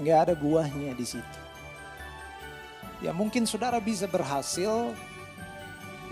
Nggak 0.00 0.18
ada 0.24 0.34
buahnya 0.40 0.96
di 0.96 1.04
situ. 1.04 1.40
Ya 3.04 3.12
mungkin 3.12 3.44
saudara 3.44 3.76
bisa 3.76 4.08
berhasil 4.08 4.96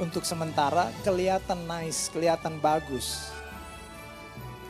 untuk 0.00 0.24
sementara 0.24 0.88
kelihatan 1.04 1.68
nice, 1.68 2.08
kelihatan 2.08 2.56
bagus. 2.58 3.28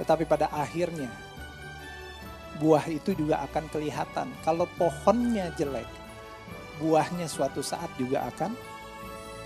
Tetapi 0.02 0.26
pada 0.26 0.50
akhirnya 0.50 1.08
buah 2.58 2.82
itu 2.90 3.14
juga 3.14 3.38
akan 3.46 3.70
kelihatan. 3.70 4.26
Kalau 4.42 4.66
pohonnya 4.74 5.54
jelek, 5.54 5.86
buahnya 6.82 7.30
suatu 7.30 7.62
saat 7.62 7.88
juga 7.94 8.26
akan 8.26 8.52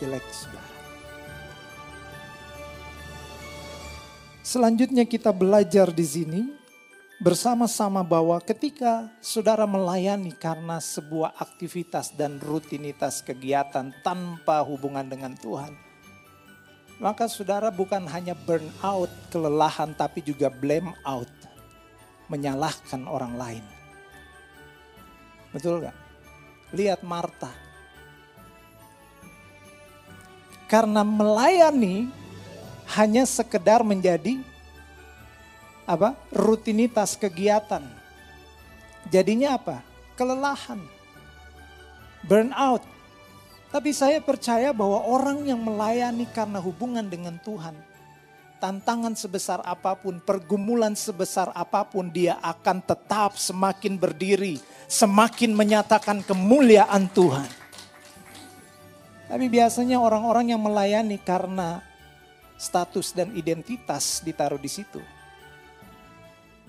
jelek, 0.01 0.25
saudara. 0.33 0.73
Selanjutnya 4.44 5.05
kita 5.05 5.37
belajar 5.37 5.92
di 5.92 6.07
sini 6.07 6.40
bersama-sama 7.22 8.03
bahwa 8.03 8.40
ketika 8.42 9.07
saudara 9.22 9.66
melayani 9.68 10.35
karena 10.35 10.83
sebuah 10.83 11.38
aktivitas 11.38 12.14
dan 12.14 12.42
rutinitas 12.42 13.22
kegiatan 13.22 13.94
tanpa 14.03 14.64
hubungan 14.66 15.07
dengan 15.07 15.38
Tuhan, 15.38 15.74
maka 16.98 17.27
saudara 17.27 17.70
bukan 17.74 18.07
hanya 18.11 18.35
burn 18.35 18.66
out, 18.83 19.11
kelelahan, 19.31 19.94
tapi 19.94 20.22
juga 20.22 20.50
blame 20.50 20.94
out 21.03 21.31
menyalahkan 22.31 23.05
orang 23.07 23.35
lain. 23.37 23.64
Betul 25.55 25.87
gak? 25.87 25.96
Lihat 26.74 27.07
Marta. 27.07 27.50
Karena 30.66 31.07
melayani 31.07 32.11
hanya 32.98 33.22
sekedar 33.29 33.87
menjadi 33.87 34.42
apa? 35.85 36.16
rutinitas 36.33 37.16
kegiatan. 37.16 37.85
Jadinya 39.09 39.61
apa? 39.61 39.85
Kelelahan. 40.16 40.81
Burnout. 42.25 42.83
Tapi 43.68 43.90
saya 43.90 44.23
percaya 44.23 44.70
bahwa 44.70 45.03
orang 45.05 45.44
yang 45.44 45.61
melayani 45.61 46.25
karena 46.31 46.62
hubungan 46.62 47.05
dengan 47.05 47.37
Tuhan 47.42 47.75
tantangan 48.64 49.12
sebesar 49.12 49.61
apa 49.61 49.92
pun, 49.92 50.16
pergumulan 50.25 50.97
sebesar 50.97 51.53
apa 51.53 51.85
pun, 51.85 52.09
dia 52.09 52.40
akan 52.40 52.81
tetap 52.81 53.37
semakin 53.37 54.01
berdiri, 54.01 54.57
semakin 54.88 55.53
menyatakan 55.53 56.25
kemuliaan 56.25 57.05
Tuhan. 57.12 57.44
Tapi 59.29 59.47
biasanya 59.53 60.01
orang-orang 60.01 60.57
yang 60.57 60.64
melayani 60.64 61.20
karena 61.20 61.85
status 62.57 63.12
dan 63.12 63.37
identitas 63.37 64.25
ditaruh 64.25 64.57
di 64.57 64.73
situ. 64.73 65.05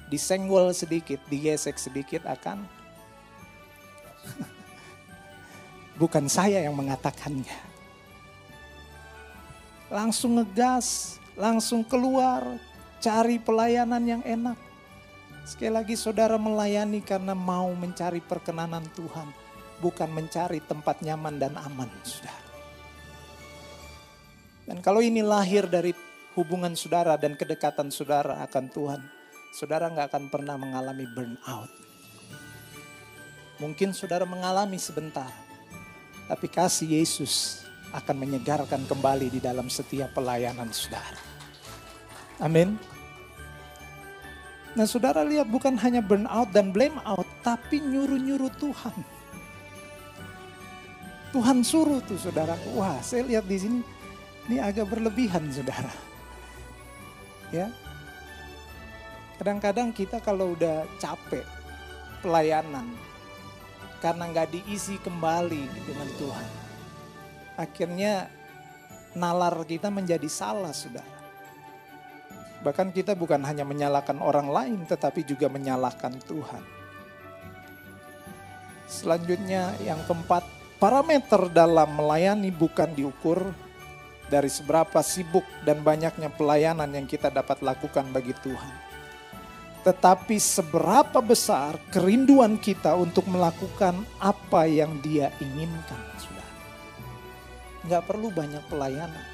Disenggol 0.05 0.69
sedikit, 0.71 1.17
digesek 1.27 1.81
sedikit 1.81 2.29
akan 2.29 2.61
bukan 6.01 6.25
saya 6.29 6.61
yang 6.61 6.77
mengatakannya. 6.77 7.73
Langsung 9.89 10.41
ngegas, 10.41 11.17
langsung 11.37 11.85
keluar, 11.85 12.43
cari 13.01 13.37
pelayanan 13.37 14.03
yang 14.05 14.23
enak. 14.25 14.57
Sekali 15.45 15.69
lagi 15.69 15.93
saudara 15.93 16.41
melayani 16.41 17.05
karena 17.05 17.37
mau 17.37 17.69
mencari 17.77 18.17
perkenanan 18.17 18.81
Tuhan, 18.97 19.29
bukan 19.77 20.09
mencari 20.09 20.57
tempat 20.65 21.05
nyaman 21.05 21.37
dan 21.37 21.53
aman, 21.53 21.85
saudara. 22.01 22.45
Dan 24.65 24.81
kalau 24.81 25.05
ini 25.05 25.21
lahir 25.21 25.69
dari 25.69 25.93
hubungan 26.33 26.73
saudara 26.73 27.13
dan 27.21 27.37
kedekatan 27.37 27.93
saudara 27.93 28.41
akan 28.41 28.65
Tuhan, 28.73 29.01
saudara 29.55 29.87
nggak 29.87 30.11
akan 30.11 30.23
pernah 30.27 30.59
mengalami 30.59 31.07
burnout. 31.07 31.71
Mungkin 33.55 33.95
saudara 33.95 34.27
mengalami 34.27 34.75
sebentar, 34.75 35.31
tapi 36.27 36.51
kasih 36.51 36.99
Yesus 36.99 37.63
akan 37.95 38.27
menyegarkan 38.27 38.83
kembali 38.83 39.31
di 39.31 39.39
dalam 39.39 39.71
setiap 39.71 40.11
pelayanan 40.11 40.67
saudara. 40.75 41.15
Amin. 42.43 42.75
Nah 44.75 44.83
saudara 44.83 45.23
lihat 45.23 45.47
bukan 45.47 45.79
hanya 45.79 46.03
burn 46.03 46.27
out 46.27 46.51
dan 46.51 46.75
blame 46.75 46.99
out, 47.07 47.23
tapi 47.39 47.79
nyuruh-nyuruh 47.79 48.51
Tuhan. 48.59 48.95
Tuhan 51.31 51.63
suruh 51.63 52.03
tuh 52.03 52.19
saudara. 52.19 52.59
Wah 52.75 52.99
saya 52.99 53.23
lihat 53.23 53.47
di 53.47 53.55
sini, 53.55 53.79
ini 54.51 54.59
agak 54.59 54.91
berlebihan 54.91 55.47
saudara. 55.47 55.95
Ya, 57.55 57.71
Kadang-kadang 59.35 59.91
kita 59.91 60.23
kalau 60.23 60.55
udah 60.55 60.87
capek 60.99 61.43
pelayanan 62.23 62.87
karena 63.99 64.31
nggak 64.31 64.51
diisi 64.55 64.95
kembali 65.01 65.63
dengan 65.85 66.09
Tuhan. 66.15 66.49
Akhirnya 67.55 68.13
nalar 69.15 69.55
kita 69.67 69.91
menjadi 69.91 70.27
salah 70.27 70.71
sudah. 70.71 71.03
Bahkan 72.63 72.95
kita 72.95 73.13
bukan 73.13 73.43
hanya 73.45 73.67
menyalahkan 73.67 74.17
orang 74.23 74.49
lain 74.49 74.79
tetapi 74.87 75.23
juga 75.27 75.51
menyalahkan 75.51 76.15
Tuhan. 76.25 76.63
Selanjutnya 78.85 79.75
yang 79.83 79.99
keempat, 80.07 80.45
Parameter 80.75 81.47
dalam 81.55 81.87
melayani 81.95 82.51
bukan 82.51 82.91
diukur 82.91 83.55
dari 84.27 84.51
seberapa 84.51 84.99
sibuk 84.99 85.47
dan 85.63 85.79
banyaknya 85.79 86.27
pelayanan 86.35 86.91
yang 86.91 87.07
kita 87.07 87.31
dapat 87.31 87.63
lakukan 87.63 88.11
bagi 88.11 88.35
Tuhan. 88.43 88.75
Tetapi 89.85 90.41
seberapa 90.41 91.21
besar 91.21 91.77
kerinduan 91.93 92.57
kita 92.57 92.97
untuk 92.97 93.29
melakukan 93.29 94.01
apa 94.17 94.65
yang 94.65 94.97
dia 95.05 95.29
inginkan. 95.37 96.01
Sudah. 96.17 96.49
Nggak 97.85 98.03
perlu 98.09 98.33
banyak 98.33 98.65
pelayanan. 98.65 99.25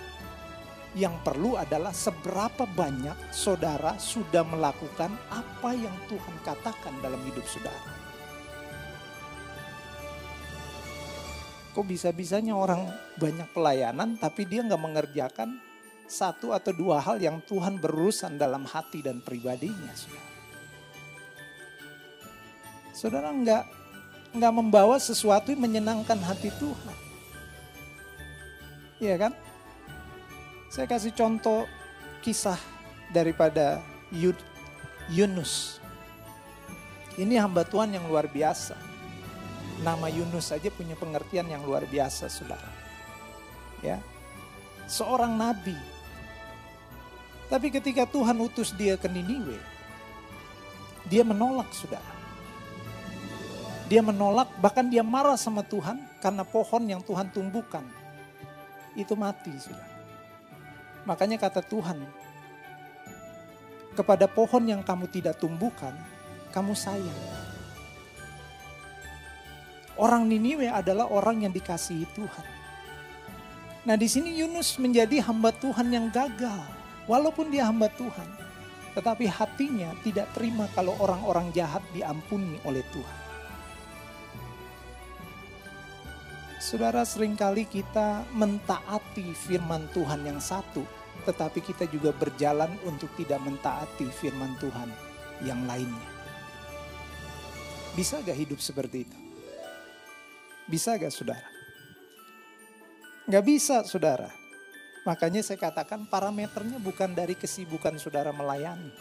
Yang 0.92 1.16
perlu 1.24 1.56
adalah 1.56 1.96
seberapa 1.96 2.68
banyak 2.68 3.32
saudara 3.32 3.96
sudah 3.96 4.44
melakukan 4.44 5.16
apa 5.32 5.72
yang 5.72 5.96
Tuhan 6.12 6.36
katakan 6.44 7.00
dalam 7.00 7.24
hidup 7.24 7.48
saudara. 7.48 7.96
Kok 11.72 11.88
bisa-bisanya 11.88 12.52
orang 12.52 12.92
banyak 13.16 13.48
pelayanan 13.56 14.20
tapi 14.20 14.44
dia 14.44 14.68
nggak 14.68 14.84
mengerjakan 14.84 15.56
satu 16.12 16.52
atau 16.52 16.76
dua 16.76 17.00
hal 17.00 17.24
yang 17.24 17.40
Tuhan 17.48 17.80
berurusan 17.80 18.36
dalam 18.36 18.68
hati 18.68 19.00
dan 19.00 19.24
pribadinya. 19.24 19.96
Saudara, 19.96 20.31
saudara 22.92 23.32
nggak 23.32 23.64
nggak 24.36 24.54
membawa 24.54 24.96
sesuatu 25.00 25.52
yang 25.52 25.64
menyenangkan 25.68 26.20
hati 26.20 26.52
Tuhan. 26.56 26.98
Iya 29.02 29.16
kan? 29.18 29.34
Saya 30.72 30.88
kasih 30.88 31.12
contoh 31.12 31.68
kisah 32.24 32.60
daripada 33.12 33.84
Yunus. 35.12 35.84
Ini 37.20 37.44
hamba 37.44 37.68
Tuhan 37.68 37.92
yang 37.92 38.08
luar 38.08 38.32
biasa 38.32 38.92
nama 39.82 40.08
Yunus 40.08 40.54
saja 40.54 40.70
punya 40.70 40.94
pengertian 40.94 41.50
yang 41.50 41.66
luar 41.66 41.84
biasa, 41.90 42.30
saudara. 42.30 42.70
Ya, 43.82 43.98
seorang 44.86 45.34
nabi. 45.34 45.76
Tapi 47.50 47.68
ketika 47.74 48.08
Tuhan 48.08 48.38
utus 48.40 48.72
dia 48.78 48.96
ke 48.96 49.10
Niniwe, 49.10 49.58
dia 51.10 51.26
menolak, 51.26 51.68
saudara. 51.74 52.21
Dia 53.92 54.00
menolak, 54.00 54.48
bahkan 54.64 54.88
dia 54.88 55.04
marah 55.04 55.36
sama 55.36 55.68
Tuhan 55.68 56.00
karena 56.24 56.48
pohon 56.48 56.88
yang 56.88 57.04
Tuhan 57.04 57.28
tumbuhkan 57.36 57.84
itu 58.96 59.16
mati, 59.20 59.52
saudara. 59.60 59.88
Makanya 61.04 61.36
kata 61.36 61.60
Tuhan, 61.60 62.00
kepada 63.96 64.32
pohon 64.32 64.64
yang 64.64 64.80
kamu 64.80 65.12
tidak 65.12 65.36
tumbuhkan, 65.40 65.92
kamu 66.56 66.72
sayang. 66.72 67.22
Orang 70.00 70.32
Niniwe 70.32 70.72
adalah 70.72 71.12
orang 71.12 71.44
yang 71.44 71.54
dikasihi 71.54 72.08
Tuhan. 72.16 72.48
Nah 73.82 73.96
di 74.00 74.08
sini 74.08 74.40
Yunus 74.40 74.80
menjadi 74.80 75.20
hamba 75.26 75.52
Tuhan 75.52 75.92
yang 75.92 76.08
gagal. 76.10 76.64
Walaupun 77.10 77.52
dia 77.52 77.68
hamba 77.68 77.92
Tuhan. 77.92 78.30
Tetapi 78.96 79.26
hatinya 79.28 79.92
tidak 80.06 80.32
terima 80.32 80.70
kalau 80.72 80.96
orang-orang 81.02 81.52
jahat 81.52 81.84
diampuni 81.92 82.56
oleh 82.64 82.84
Tuhan. 82.94 83.21
Saudara 86.62 87.02
sering 87.02 87.34
kali 87.34 87.66
kita 87.66 88.22
mentaati 88.38 89.34
firman 89.34 89.90
Tuhan 89.98 90.30
yang 90.30 90.38
satu. 90.38 90.86
Tetapi 91.26 91.58
kita 91.58 91.90
juga 91.90 92.14
berjalan 92.14 92.70
untuk 92.86 93.10
tidak 93.18 93.42
mentaati 93.42 94.06
firman 94.14 94.54
Tuhan 94.62 94.86
yang 95.42 95.66
lainnya. 95.66 96.06
Bisa 97.98 98.22
gak 98.22 98.38
hidup 98.38 98.62
seperti 98.62 99.10
itu? 99.10 99.18
Bisa 100.70 101.02
gak 101.02 101.10
saudara? 101.10 101.50
Gak 103.26 103.42
bisa 103.42 103.82
saudara. 103.82 104.30
Makanya 105.02 105.42
saya 105.42 105.58
katakan 105.58 106.06
parameternya 106.06 106.78
bukan 106.78 107.18
dari 107.18 107.34
kesibukan 107.34 107.98
saudara 107.98 108.30
melayani. 108.30 108.94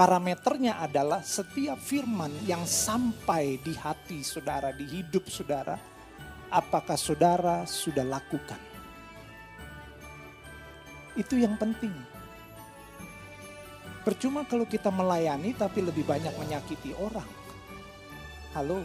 Parameternya 0.00 0.80
adalah 0.80 1.20
setiap 1.20 1.76
firman 1.76 2.32
yang 2.48 2.64
sampai 2.64 3.60
di 3.60 3.76
hati 3.76 4.24
saudara, 4.24 4.72
di 4.72 4.84
hidup 4.84 5.24
saudara, 5.28 5.95
apakah 6.50 6.98
saudara 6.98 7.66
sudah 7.66 8.04
lakukan. 8.06 8.58
Itu 11.16 11.40
yang 11.40 11.56
penting. 11.56 11.92
Percuma 14.04 14.46
kalau 14.46 14.68
kita 14.68 14.92
melayani 14.92 15.56
tapi 15.56 15.82
lebih 15.82 16.06
banyak 16.06 16.30
menyakiti 16.38 16.94
orang. 16.94 17.26
Halo, 18.54 18.80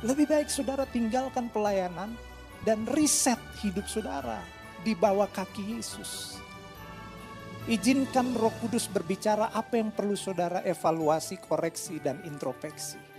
lebih 0.00 0.32
baik 0.32 0.48
saudara 0.48 0.88
tinggalkan 0.88 1.52
pelayanan 1.52 2.16
dan 2.64 2.88
riset 2.88 3.36
hidup 3.60 3.84
saudara 3.84 4.40
di 4.80 4.96
bawah 4.96 5.28
kaki 5.28 5.76
Yesus. 5.76 6.40
Izinkan 7.68 8.32
Roh 8.32 8.52
Kudus 8.64 8.88
berbicara 8.88 9.52
apa 9.52 9.76
yang 9.76 9.92
perlu 9.92 10.16
saudara 10.16 10.64
evaluasi, 10.64 11.36
koreksi, 11.36 12.00
dan 12.00 12.16
introspeksi. 12.24 13.09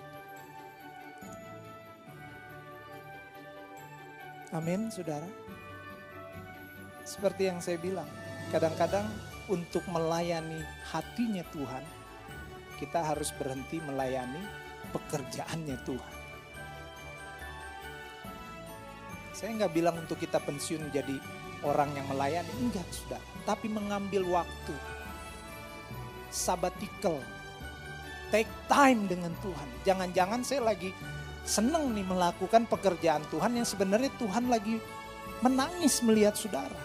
Amin, 4.52 4.92
saudara. 4.92 5.24
Seperti 7.08 7.48
yang 7.48 7.64
saya 7.64 7.80
bilang, 7.80 8.08
kadang-kadang 8.52 9.08
untuk 9.48 9.80
melayani 9.88 10.60
hatinya 10.92 11.40
Tuhan, 11.56 11.84
kita 12.76 13.00
harus 13.00 13.32
berhenti 13.40 13.80
melayani 13.80 14.44
pekerjaannya 14.92 15.78
Tuhan. 15.88 16.16
Saya 19.32 19.56
nggak 19.56 19.72
bilang 19.72 19.96
untuk 20.04 20.20
kita 20.20 20.44
pensiun 20.44 20.92
jadi 20.92 21.16
orang 21.64 21.96
yang 21.96 22.12
melayani, 22.12 22.52
enggak 22.60 22.86
sudah. 22.92 23.24
Tapi 23.48 23.72
mengambil 23.72 24.28
waktu, 24.28 24.76
sabbatical, 26.28 27.24
take 28.36 28.52
time 28.68 29.08
dengan 29.08 29.32
Tuhan. 29.40 29.70
Jangan-jangan 29.88 30.44
saya 30.44 30.76
lagi 30.76 30.92
seneng 31.44 31.92
nih 31.92 32.06
melakukan 32.06 32.70
pekerjaan 32.70 33.26
Tuhan 33.34 33.58
yang 33.58 33.68
sebenarnya 33.68 34.12
Tuhan 34.22 34.48
lagi 34.48 34.78
menangis 35.42 36.02
melihat 36.06 36.38
saudara. 36.38 36.82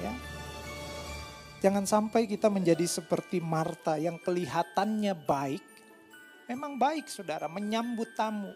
Ya. 0.00 0.12
Jangan 1.64 1.84
sampai 1.88 2.28
kita 2.28 2.52
menjadi 2.52 2.84
seperti 2.84 3.40
Marta 3.40 3.96
yang 3.96 4.20
kelihatannya 4.20 5.16
baik, 5.24 5.64
memang 6.48 6.76
baik 6.76 7.08
saudara, 7.08 7.48
menyambut 7.48 8.12
tamu, 8.12 8.52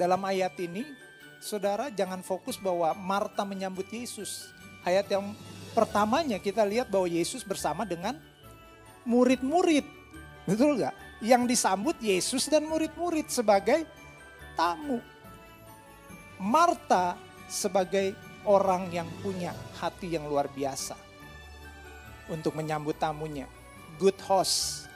dalam 0.00 0.18
ayat 0.24 0.56
ini, 0.56 0.88
saudara 1.38 1.92
jangan 1.92 2.24
fokus 2.24 2.56
bahwa 2.56 2.96
Marta 2.96 3.44
menyambut 3.44 3.86
Yesus. 3.92 4.50
Ayat 4.82 5.06
yang 5.12 5.36
pertamanya 5.76 6.40
kita 6.40 6.64
lihat 6.64 6.88
bahwa 6.88 7.06
Yesus 7.06 7.44
bersama 7.44 7.84
dengan 7.84 8.16
murid-murid. 9.04 9.84
Betul 10.48 10.80
gak? 10.80 10.96
Yang 11.22 11.54
disambut 11.54 11.96
Yesus 12.02 12.50
dan 12.50 12.66
murid-murid 12.66 13.30
sebagai 13.30 13.86
tamu. 14.58 14.98
Marta 16.42 17.14
sebagai 17.46 18.18
orang 18.42 18.90
yang 18.90 19.06
punya 19.22 19.54
hati 19.78 20.18
yang 20.18 20.26
luar 20.26 20.50
biasa. 20.50 20.98
Untuk 22.26 22.58
menyambut 22.58 22.98
tamunya. 22.98 23.46
Good 24.02 24.18
host. 24.26 24.90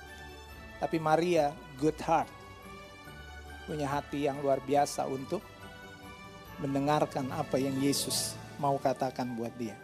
Tapi 0.82 0.98
Maria 0.98 1.54
good 1.78 1.96
heart 2.02 2.28
punya 3.66 3.90
hati 3.90 4.30
yang 4.30 4.38
luar 4.40 4.62
biasa 4.62 5.04
untuk 5.10 5.42
mendengarkan 6.62 7.28
apa 7.34 7.58
yang 7.60 7.74
Yesus 7.82 8.38
mau 8.56 8.78
katakan 8.80 9.36
buat 9.36 9.52
dia. 9.58 9.76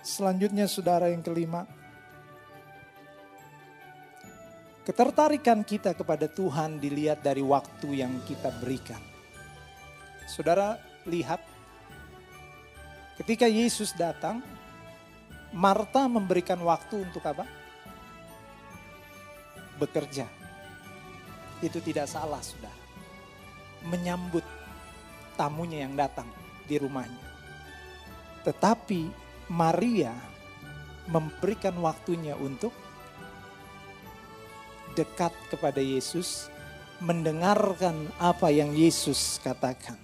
Selanjutnya 0.00 0.64
saudara 0.64 1.12
yang 1.12 1.20
kelima. 1.20 1.68
Ketertarikan 4.88 5.60
kita 5.68 5.92
kepada 5.92 6.32
Tuhan 6.32 6.80
dilihat 6.80 7.20
dari 7.20 7.44
waktu 7.44 8.00
yang 8.00 8.24
kita 8.24 8.48
berikan. 8.56 8.96
Saudara 10.24 10.80
lihat 11.04 11.44
ketika 13.20 13.44
Yesus 13.44 13.92
datang, 13.92 14.40
Marta 15.52 16.08
memberikan 16.08 16.56
waktu 16.64 17.04
untuk 17.04 17.20
apa? 17.28 17.44
bekerja. 19.76 20.24
Itu 21.60 21.84
tidak 21.84 22.08
salah, 22.08 22.40
sudah. 22.40 22.72
Menyambut 23.92 24.42
tamunya 25.36 25.84
yang 25.84 26.00
datang 26.00 26.32
di 26.64 26.80
rumahnya. 26.80 27.28
Tetapi 28.40 29.04
Maria 29.52 30.16
memberikan 31.12 31.76
waktunya 31.76 32.32
untuk 32.40 32.87
dekat 34.96 35.34
kepada 35.52 35.80
Yesus, 35.82 36.52
mendengarkan 37.02 38.08
apa 38.20 38.48
yang 38.52 38.72
Yesus 38.72 39.42
katakan. 39.42 39.96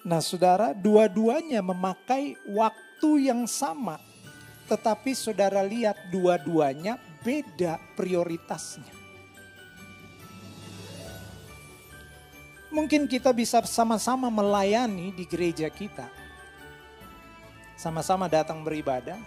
Nah, 0.00 0.24
saudara, 0.24 0.72
dua-duanya 0.72 1.60
memakai 1.60 2.32
waktu 2.48 3.28
yang 3.28 3.44
sama 3.44 4.00
Tetapi 4.70 5.18
saudara 5.18 5.66
lihat 5.66 5.98
dua-duanya 6.14 6.94
beda 7.26 7.82
prioritasnya. 7.98 8.94
Mungkin 12.70 13.10
kita 13.10 13.34
bisa 13.34 13.58
sama-sama 13.66 14.30
melayani 14.30 15.10
di 15.10 15.26
gereja 15.26 15.66
kita. 15.66 16.06
Sama-sama 17.74 18.30
datang 18.30 18.62
beribadah, 18.62 19.18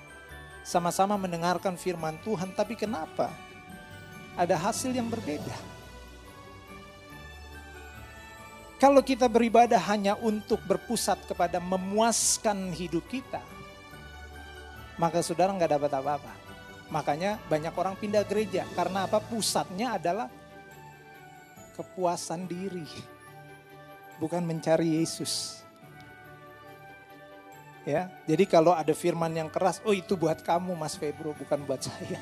sama-sama 0.64 1.20
mendengarkan 1.20 1.76
firman 1.76 2.16
Tuhan, 2.24 2.56
tapi 2.56 2.74
kenapa 2.80 3.30
ada 4.40 4.56
hasil 4.58 4.96
yang 4.96 5.12
berbeda? 5.12 5.54
Kalau 8.82 9.00
kita 9.00 9.32
beribadah 9.32 9.80
hanya 9.92 10.20
untuk 10.20 10.60
berpusat 10.68 11.24
kepada 11.24 11.60
memuaskan 11.64 12.76
hidup 12.76 13.08
kita, 13.08 13.40
maka 15.00 15.24
saudara 15.24 15.56
nggak 15.56 15.80
dapat 15.80 15.92
apa-apa. 15.94 16.34
Makanya 16.92 17.40
banyak 17.48 17.72
orang 17.72 17.96
pindah 17.96 18.28
gereja 18.28 18.68
karena 18.76 19.08
apa? 19.08 19.24
Pusatnya 19.24 19.96
adalah 19.96 20.28
kepuasan 21.80 22.44
diri 22.44 22.86
bukan 24.20 24.44
mencari 24.46 25.00
Yesus. 25.00 25.63
Ya, 27.84 28.08
jadi 28.24 28.48
kalau 28.48 28.72
ada 28.72 28.96
firman 28.96 29.36
yang 29.36 29.52
keras, 29.52 29.84
oh 29.84 29.92
itu 29.92 30.16
buat 30.16 30.40
kamu 30.40 30.72
Mas 30.72 30.96
Febro, 30.96 31.36
bukan 31.36 31.68
buat 31.68 31.84
saya. 31.84 32.16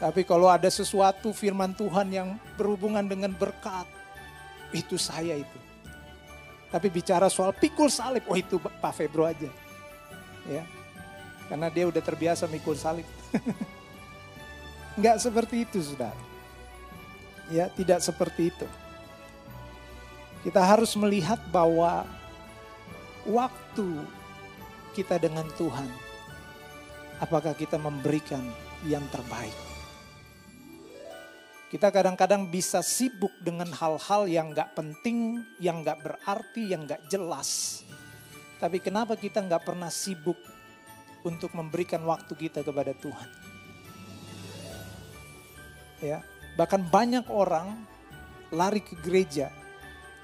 Tapi 0.00 0.24
kalau 0.24 0.48
ada 0.48 0.68
sesuatu 0.72 1.36
firman 1.36 1.76
Tuhan 1.76 2.08
yang 2.08 2.28
berhubungan 2.56 3.04
dengan 3.04 3.36
berkat, 3.36 3.84
itu 4.72 4.96
saya 4.96 5.36
itu. 5.36 5.60
Tapi 6.72 6.88
bicara 6.88 7.28
soal 7.28 7.52
pikul 7.52 7.92
salib, 7.92 8.24
oh 8.26 8.34
itu 8.34 8.56
Pak 8.56 8.92
Febro 8.96 9.28
aja. 9.28 9.46
Ya. 10.48 10.64
Karena 11.46 11.68
dia 11.68 11.84
udah 11.84 12.00
terbiasa 12.00 12.48
mikul 12.48 12.74
salib. 12.74 13.04
Enggak 14.96 15.20
seperti 15.20 15.68
itu, 15.68 15.84
Saudara. 15.84 16.16
Ya, 17.52 17.68
tidak 17.76 18.00
seperti 18.00 18.48
itu. 18.48 18.66
Kita 20.42 20.64
harus 20.64 20.96
melihat 20.96 21.38
bahwa 21.52 22.08
waktu 23.28 23.88
kita 24.94 25.18
dengan 25.18 25.48
Tuhan, 25.58 25.88
apakah 27.18 27.56
kita 27.56 27.80
memberikan 27.80 28.42
yang 28.86 29.04
terbaik. 29.10 29.56
Kita 31.72 31.90
kadang-kadang 31.90 32.46
bisa 32.46 32.86
sibuk 32.86 33.34
dengan 33.42 33.66
hal-hal 33.74 34.30
yang 34.30 34.54
gak 34.54 34.78
penting, 34.78 35.42
yang 35.58 35.82
gak 35.82 36.06
berarti, 36.06 36.70
yang 36.70 36.86
gak 36.86 37.02
jelas. 37.10 37.82
Tapi 38.62 38.78
kenapa 38.78 39.18
kita 39.18 39.42
gak 39.42 39.66
pernah 39.66 39.90
sibuk 39.90 40.38
untuk 41.26 41.50
memberikan 41.56 42.06
waktu 42.06 42.30
kita 42.38 42.62
kepada 42.62 42.94
Tuhan? 42.94 43.28
Ya, 45.98 46.22
bahkan 46.54 46.84
banyak 46.86 47.26
orang 47.26 47.74
lari 48.54 48.78
ke 48.78 48.94
gereja 49.02 49.50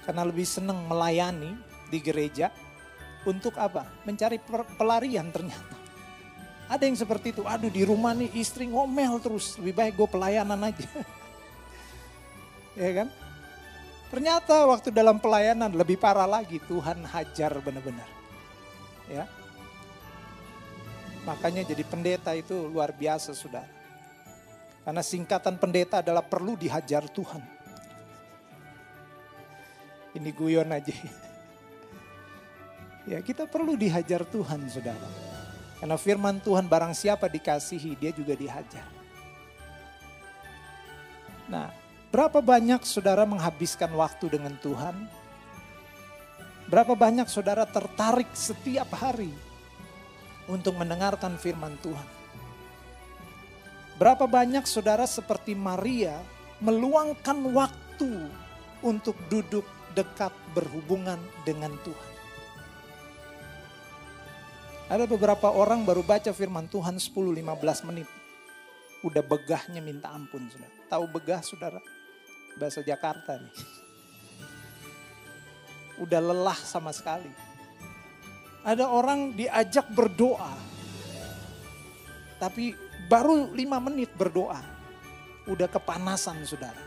karena 0.07 0.23
lebih 0.23 0.47
senang 0.47 0.87
melayani 0.87 1.57
di 1.91 1.99
gereja 1.99 2.47
untuk 3.27 3.57
apa? 3.57 3.85
Mencari 4.07 4.41
pelarian 4.77 5.29
ternyata. 5.29 5.75
Ada 6.71 6.87
yang 6.87 6.95
seperti 6.95 7.35
itu, 7.35 7.43
aduh 7.43 7.67
di 7.67 7.83
rumah 7.83 8.15
nih 8.15 8.31
istri 8.39 8.63
ngomel 8.63 9.19
terus, 9.19 9.59
lebih 9.59 9.75
baik 9.75 9.93
gue 9.99 10.07
pelayanan 10.07 10.71
aja. 10.71 10.87
ya 12.79 12.91
kan? 13.03 13.07
Ternyata 14.07 14.67
waktu 14.67 14.87
dalam 14.91 15.19
pelayanan 15.19 15.71
lebih 15.71 15.99
parah 15.99 16.27
lagi, 16.27 16.63
Tuhan 16.63 17.03
hajar 17.03 17.59
benar-benar. 17.59 18.07
Ya. 19.11 19.27
Makanya 21.27 21.67
jadi 21.67 21.83
pendeta 21.83 22.31
itu 22.31 22.55
luar 22.71 22.95
biasa 22.95 23.35
sudah. 23.35 23.67
Karena 24.81 25.03
singkatan 25.05 25.59
pendeta 25.61 25.99
adalah 25.99 26.25
perlu 26.25 26.55
dihajar 26.55 27.05
Tuhan. 27.11 27.43
Ini 30.15 30.29
guyon 30.35 30.71
aja. 30.71 30.91
Ya 33.09 33.17
kita 33.21 33.49
perlu 33.49 33.73
dihajar 33.73 34.21
Tuhan 34.27 34.69
saudara. 34.69 35.09
Karena 35.81 35.97
firman 35.97 36.37
Tuhan 36.37 36.69
barang 36.69 36.93
siapa 36.93 37.25
dikasihi 37.25 37.97
dia 37.97 38.13
juga 38.13 38.37
dihajar. 38.37 38.85
Nah 41.49 41.73
berapa 42.13 42.37
banyak 42.37 42.85
saudara 42.85 43.25
menghabiskan 43.25 43.89
waktu 43.97 44.37
dengan 44.37 44.53
Tuhan? 44.61 44.93
Berapa 46.69 46.93
banyak 46.93 47.25
saudara 47.27 47.65
tertarik 47.65 48.29
setiap 48.37 48.93
hari 48.93 49.33
untuk 50.45 50.77
mendengarkan 50.77 51.35
firman 51.41 51.75
Tuhan? 51.81 52.09
Berapa 53.97 54.29
banyak 54.29 54.63
saudara 54.69 55.09
seperti 55.09 55.57
Maria 55.57 56.21
meluangkan 56.61 57.41
waktu 57.51 58.29
untuk 58.85 59.17
duduk 59.27 59.65
dekat 59.97 60.31
berhubungan 60.53 61.17
dengan 61.43 61.73
Tuhan. 61.81 62.10
Ada 64.91 65.07
beberapa 65.07 65.47
orang 65.47 65.87
baru 65.87 66.03
baca 66.03 66.35
firman 66.35 66.67
Tuhan 66.67 66.99
10-15 66.99 67.87
menit. 67.87 68.11
Udah 69.07 69.23
begahnya 69.23 69.79
minta 69.79 70.11
ampun. 70.11 70.43
Sudah. 70.51 70.67
Tahu 70.91 71.07
begah 71.07 71.39
saudara? 71.39 71.79
Bahasa 72.59 72.83
Jakarta 72.83 73.39
nih. 73.39 73.55
Udah 76.03 76.19
lelah 76.19 76.59
sama 76.59 76.91
sekali. 76.91 77.31
Ada 78.67 78.91
orang 78.91 79.31
diajak 79.31 79.87
berdoa. 79.95 80.59
Tapi 82.35 82.75
baru 83.07 83.55
lima 83.55 83.79
menit 83.79 84.11
berdoa. 84.11 84.59
Udah 85.47 85.71
kepanasan 85.71 86.43
saudara. 86.43 86.83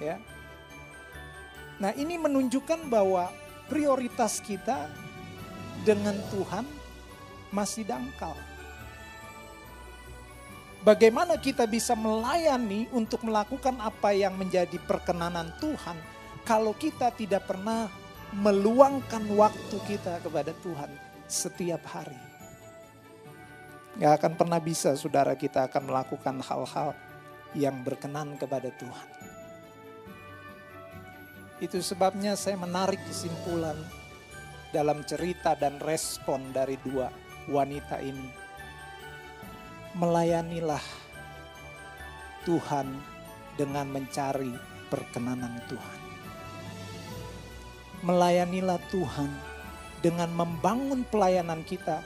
Ya, 0.00 0.16
Nah 1.82 1.90
ini 1.98 2.14
menunjukkan 2.14 2.86
bahwa 2.86 3.26
prioritas 3.66 4.38
kita 4.38 4.86
dengan 5.82 6.14
Tuhan 6.30 6.64
masih 7.52 7.84
dangkal. 7.84 8.34
Bagaimana 10.82 11.38
kita 11.38 11.62
bisa 11.70 11.94
melayani 11.94 12.90
untuk 12.90 13.22
melakukan 13.22 13.78
apa 13.78 14.10
yang 14.10 14.34
menjadi 14.34 14.82
perkenanan 14.82 15.54
Tuhan 15.62 15.94
kalau 16.42 16.74
kita 16.74 17.14
tidak 17.14 17.46
pernah 17.46 17.86
meluangkan 18.34 19.22
waktu 19.38 19.76
kita 19.86 20.18
kepada 20.26 20.50
Tuhan 20.58 20.90
setiap 21.30 21.86
hari. 21.86 22.18
Gak 24.02 24.12
akan 24.18 24.32
pernah 24.34 24.58
bisa 24.58 24.96
saudara 24.98 25.38
kita 25.38 25.70
akan 25.70 25.92
melakukan 25.92 26.42
hal-hal 26.42 26.96
yang 27.54 27.78
berkenan 27.84 28.34
kepada 28.40 28.72
Tuhan. 28.74 29.08
Itu 31.62 31.78
sebabnya 31.78 32.34
saya 32.34 32.58
menarik 32.58 32.98
kesimpulan 33.06 33.78
dalam 34.72 35.04
cerita 35.04 35.52
dan 35.52 35.76
respon 35.84 36.50
dari 36.50 36.80
dua 36.80 37.12
wanita 37.46 38.00
ini. 38.00 38.32
Melayanilah 39.92 40.80
Tuhan 42.48 42.88
dengan 43.60 43.86
mencari 43.92 44.56
perkenanan 44.88 45.60
Tuhan. 45.68 46.00
Melayanilah 48.02 48.80
Tuhan 48.88 49.30
dengan 50.00 50.32
membangun 50.34 51.06
pelayanan 51.06 51.62
kita 51.62 52.02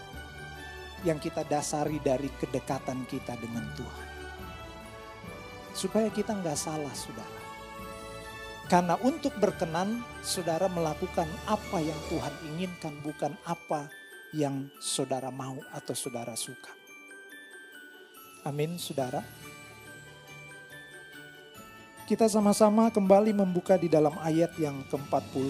yang 1.06 1.22
kita 1.22 1.46
dasari 1.46 2.02
dari 2.02 2.28
kedekatan 2.36 3.06
kita 3.06 3.38
dengan 3.38 3.64
Tuhan. 3.78 4.08
Supaya 5.72 6.10
kita 6.10 6.34
nggak 6.34 6.58
salah, 6.58 6.92
saudara. 6.92 7.45
Karena 8.66 8.98
untuk 8.98 9.30
berkenan, 9.38 10.02
saudara 10.26 10.66
melakukan 10.66 11.30
apa 11.46 11.78
yang 11.78 11.98
Tuhan 12.10 12.34
inginkan, 12.50 12.98
bukan 12.98 13.38
apa 13.46 13.86
yang 14.34 14.66
saudara 14.82 15.30
mau 15.30 15.54
atau 15.70 15.94
saudara 15.94 16.34
suka. 16.34 16.74
Amin, 18.42 18.74
saudara. 18.74 19.22
Kita 22.10 22.26
sama-sama 22.26 22.90
kembali 22.90 23.34
membuka 23.34 23.78
di 23.78 23.86
dalam 23.86 24.14
ayat 24.18 24.54
yang 24.58 24.82
ke-40. 24.90 25.46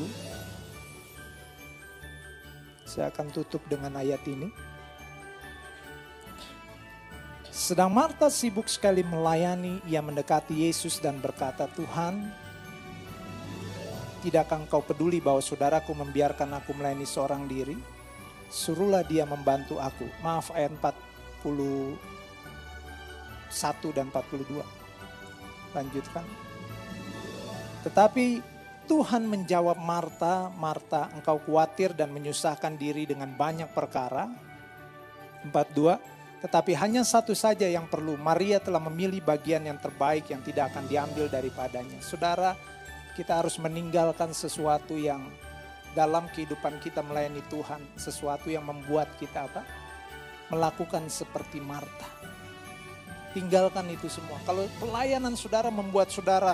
Saya 2.85 3.09
akan 3.09 3.33
tutup 3.33 3.65
dengan 3.69 3.97
ayat 3.97 4.21
ini. 4.29 4.49
Sedang 7.49 7.93
Marta 7.93 8.29
sibuk 8.29 8.69
sekali 8.69 9.01
melayani, 9.01 9.81
ia 9.89 10.05
mendekati 10.05 10.69
Yesus 10.69 11.01
dan 11.01 11.21
berkata, 11.21 11.69
"Tuhan, 11.73 12.45
Tidakkah 14.27 14.67
engkau 14.67 14.83
peduli 14.83 15.23
bahwa 15.23 15.39
saudaraku 15.39 15.95
membiarkan 15.95 16.51
aku 16.59 16.75
melayani 16.75 17.07
seorang 17.07 17.47
diri? 17.47 17.79
Suruhlah 18.51 19.07
dia 19.07 19.23
membantu 19.23 19.79
aku. 19.79 20.03
Maaf 20.19 20.51
ayat 20.51 20.75
41 20.83 21.95
dan 23.95 24.11
42. 24.11 24.67
Lanjutkan. 25.71 26.27
Tetapi 27.87 28.43
Tuhan 28.91 29.31
menjawab 29.31 29.79
Marta, 29.79 30.51
Marta 30.59 31.07
engkau 31.15 31.39
khawatir 31.47 31.95
dan 31.95 32.11
menyusahkan 32.11 32.75
diri 32.75 33.07
dengan 33.07 33.31
banyak 33.31 33.71
perkara. 33.71 34.27
42, 35.47 36.43
tetapi 36.43 36.75
hanya 36.75 37.07
satu 37.07 37.31
saja 37.31 37.71
yang 37.71 37.87
perlu. 37.87 38.19
Maria 38.19 38.59
telah 38.59 38.83
memilih 38.83 39.23
bagian 39.23 39.63
yang 39.71 39.79
terbaik 39.79 40.27
yang 40.35 40.43
tidak 40.43 40.75
akan 40.75 40.91
diambil 40.91 41.31
daripadanya. 41.31 42.03
Saudara, 42.03 42.59
kita 43.17 43.41
harus 43.41 43.57
meninggalkan 43.57 44.37
sesuatu 44.37 44.93
yang 44.93 45.25
dalam 45.97 46.29
kehidupan 46.29 46.77
kita 46.85 47.01
melayani 47.01 47.41
Tuhan, 47.49 47.81
sesuatu 47.97 48.53
yang 48.53 48.69
membuat 48.69 49.09
kita 49.17 49.49
apa? 49.49 49.65
Melakukan 50.53 51.09
seperti 51.09 51.57
Marta. 51.65 52.05
Tinggalkan 53.33 53.89
itu 53.89 54.13
semua. 54.13 54.37
Kalau 54.45 54.69
pelayanan 54.77 55.33
saudara 55.33 55.73
membuat 55.73 56.13
saudara 56.13 56.53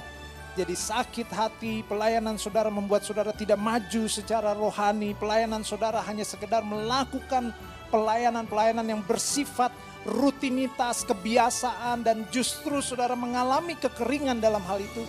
jadi 0.55 0.77
sakit 0.77 1.29
hati, 1.33 1.83
pelayanan 1.83 2.39
saudara 2.39 2.71
membuat 2.71 3.03
saudara 3.03 3.35
tidak 3.35 3.59
maju 3.59 4.05
secara 4.07 4.55
rohani, 4.55 5.17
pelayanan 5.19 5.67
saudara 5.67 5.99
hanya 6.07 6.23
sekedar 6.23 6.63
melakukan 6.63 7.51
pelayanan-pelayanan 7.89 8.85
yang 8.85 9.03
bersifat 9.05 9.73
rutinitas, 10.05 11.05
kebiasaan, 11.09 12.05
dan 12.05 12.25
justru 12.29 12.81
saudara 12.85 13.17
mengalami 13.17 13.79
kekeringan 13.79 14.41
dalam 14.43 14.61
hal 14.67 14.81
itu, 14.81 15.03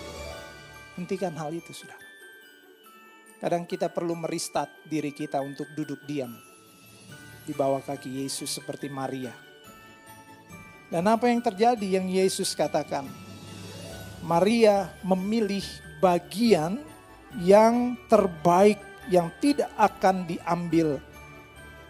hentikan 0.95 1.33
hal 1.35 1.53
itu 1.53 1.71
saudara. 1.73 2.01
Kadang 3.43 3.67
kita 3.67 3.91
perlu 3.91 4.15
meristat 4.15 4.71
diri 4.87 5.11
kita 5.11 5.43
untuk 5.43 5.67
duduk 5.75 5.99
diam 6.07 6.31
di 7.43 7.51
bawah 7.51 7.83
kaki 7.83 8.23
Yesus 8.23 8.47
seperti 8.47 8.87
Maria. 8.87 9.35
Dan 10.87 11.09
apa 11.09 11.27
yang 11.27 11.43
terjadi 11.43 11.99
yang 11.99 12.07
Yesus 12.07 12.55
katakan? 12.55 13.09
Maria 14.23 14.95
memilih 15.03 15.65
bagian 15.99 16.79
yang 17.43 17.99
terbaik 18.07 18.79
yang 19.11 19.27
tidak 19.43 19.67
akan 19.75 20.23
diambil 20.23 21.01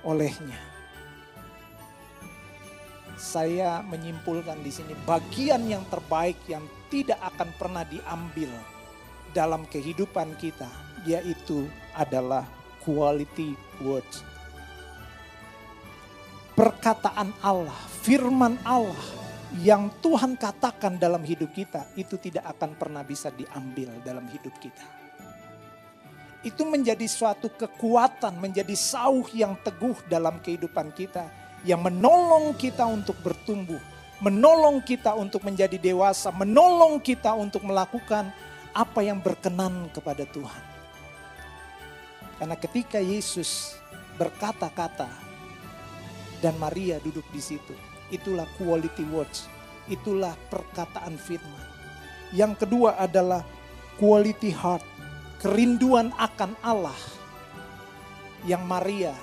olehnya 0.02 0.74
saya 3.24 3.80
menyimpulkan 3.88 4.60
di 4.60 4.68
sini 4.68 4.92
bagian 5.08 5.63
yang 5.63 5.88
terbaik 5.88 6.36
yang 6.52 6.68
tidak 6.92 7.16
akan 7.24 7.56
pernah 7.56 7.88
diambil 7.88 8.52
dalam 9.34 9.65
kehidupan 9.67 10.38
kita 10.38 10.69
yaitu 11.04 11.67
adalah 11.98 12.48
quality 12.86 13.58
words. 13.84 14.24
Perkataan 16.54 17.34
Allah, 17.41 17.76
firman 18.06 18.62
Allah 18.62 19.04
yang 19.58 19.89
Tuhan 20.02 20.38
katakan 20.38 21.02
dalam 21.02 21.26
hidup 21.26 21.50
kita 21.50 21.89
itu 21.98 22.17
tidak 22.22 22.46
akan 22.58 22.78
pernah 22.78 23.02
bisa 23.02 23.34
diambil 23.34 23.89
dalam 24.06 24.26
hidup 24.30 24.54
kita. 24.62 24.86
Itu 26.46 26.67
menjadi 26.69 27.08
suatu 27.10 27.50
kekuatan, 27.50 28.38
menjadi 28.38 28.76
sauh 28.78 29.26
yang 29.34 29.58
teguh 29.65 29.98
dalam 30.06 30.38
kehidupan 30.43 30.93
kita 30.93 31.26
yang 31.63 31.80
menolong 31.80 32.52
kita 32.60 32.84
untuk 32.84 33.15
bertumbuh, 33.24 33.80
menolong 34.19 34.84
kita 34.84 35.15
untuk 35.15 35.48
menjadi 35.48 35.80
dewasa, 35.80 36.30
menolong 36.36 37.00
kita 37.00 37.32
untuk 37.32 37.63
melakukan 37.63 38.30
apa 38.74 39.06
yang 39.06 39.22
berkenan 39.22 39.88
kepada 39.94 40.26
Tuhan. 40.26 40.64
Karena 42.42 42.58
ketika 42.58 42.98
Yesus 42.98 43.78
berkata-kata 44.18 45.08
dan 46.42 46.58
Maria 46.58 46.98
duduk 47.00 47.24
di 47.30 47.40
situ, 47.40 47.72
itulah 48.10 48.50
quality 48.58 49.06
words, 49.14 49.46
itulah 49.88 50.34
perkataan 50.50 51.16
firman. 51.16 51.64
Yang 52.34 52.66
kedua 52.66 52.98
adalah 52.98 53.46
quality 54.02 54.50
heart, 54.50 54.84
kerinduan 55.38 56.10
akan 56.18 56.58
Allah 56.66 56.98
yang 58.44 58.66
Maria 58.66 59.14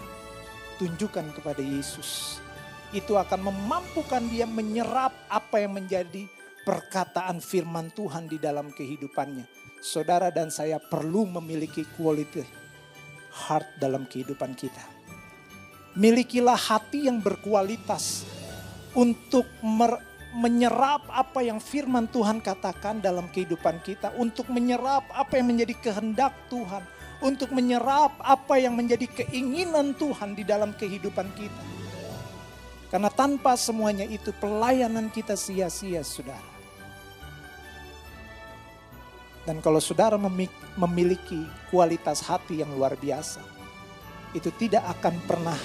tunjukkan 0.80 1.34
kepada 1.36 1.60
Yesus. 1.60 2.40
Itu 2.90 3.18
akan 3.18 3.52
memampukan 3.52 4.22
dia 4.30 4.48
menyerap 4.48 5.12
apa 5.30 5.62
yang 5.62 5.76
menjadi 5.76 6.26
perkataan 6.64 7.40
firman 7.40 7.88
Tuhan 7.92 8.28
di 8.28 8.36
dalam 8.36 8.70
kehidupannya. 8.70 9.46
Saudara 9.80 10.28
dan 10.28 10.52
saya 10.52 10.76
perlu 10.76 11.24
memiliki 11.40 11.88
quality 11.96 12.44
heart 13.32 13.80
dalam 13.80 14.04
kehidupan 14.04 14.52
kita. 14.52 14.84
Milikilah 15.96 16.58
hati 16.58 17.08
yang 17.08 17.18
berkualitas 17.18 18.28
untuk 18.94 19.48
menyerap 20.30 21.02
apa 21.10 21.42
yang 21.42 21.58
firman 21.58 22.06
Tuhan 22.06 22.38
katakan 22.38 23.02
dalam 23.02 23.26
kehidupan 23.32 23.82
kita, 23.82 24.14
untuk 24.14 24.46
menyerap 24.52 25.02
apa 25.10 25.40
yang 25.40 25.50
menjadi 25.50 25.74
kehendak 25.80 26.36
Tuhan, 26.46 26.86
untuk 27.24 27.50
menyerap 27.50 28.14
apa 28.22 28.54
yang 28.60 28.78
menjadi 28.78 29.08
keinginan 29.10 29.96
Tuhan 29.98 30.38
di 30.38 30.46
dalam 30.46 30.76
kehidupan 30.76 31.26
kita. 31.34 31.79
Karena 32.90 33.06
tanpa 33.06 33.54
semuanya 33.54 34.02
itu 34.02 34.34
pelayanan 34.34 35.06
kita 35.14 35.38
sia-sia, 35.38 36.02
saudara. 36.02 36.50
Dan 39.46 39.62
kalau 39.62 39.78
saudara 39.78 40.18
memiliki 40.76 41.46
kualitas 41.70 42.20
hati 42.20 42.60
yang 42.60 42.74
luar 42.74 42.98
biasa, 42.98 43.40
itu 44.34 44.50
tidak 44.58 44.82
akan 44.98 45.14
pernah 45.26 45.58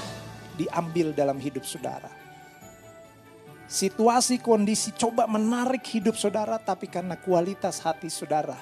diambil 0.53 1.11
dalam 1.11 1.41
hidup 1.41 1.65
saudara. 1.65 2.09
Situasi 3.65 4.38
kondisi 4.38 4.93
coba 4.93 5.25
menarik 5.25 5.81
hidup 5.89 6.13
saudara, 6.13 6.61
tapi 6.61 6.85
karena 6.85 7.17
kualitas 7.17 7.81
hati 7.81 8.07
saudara 8.13 8.57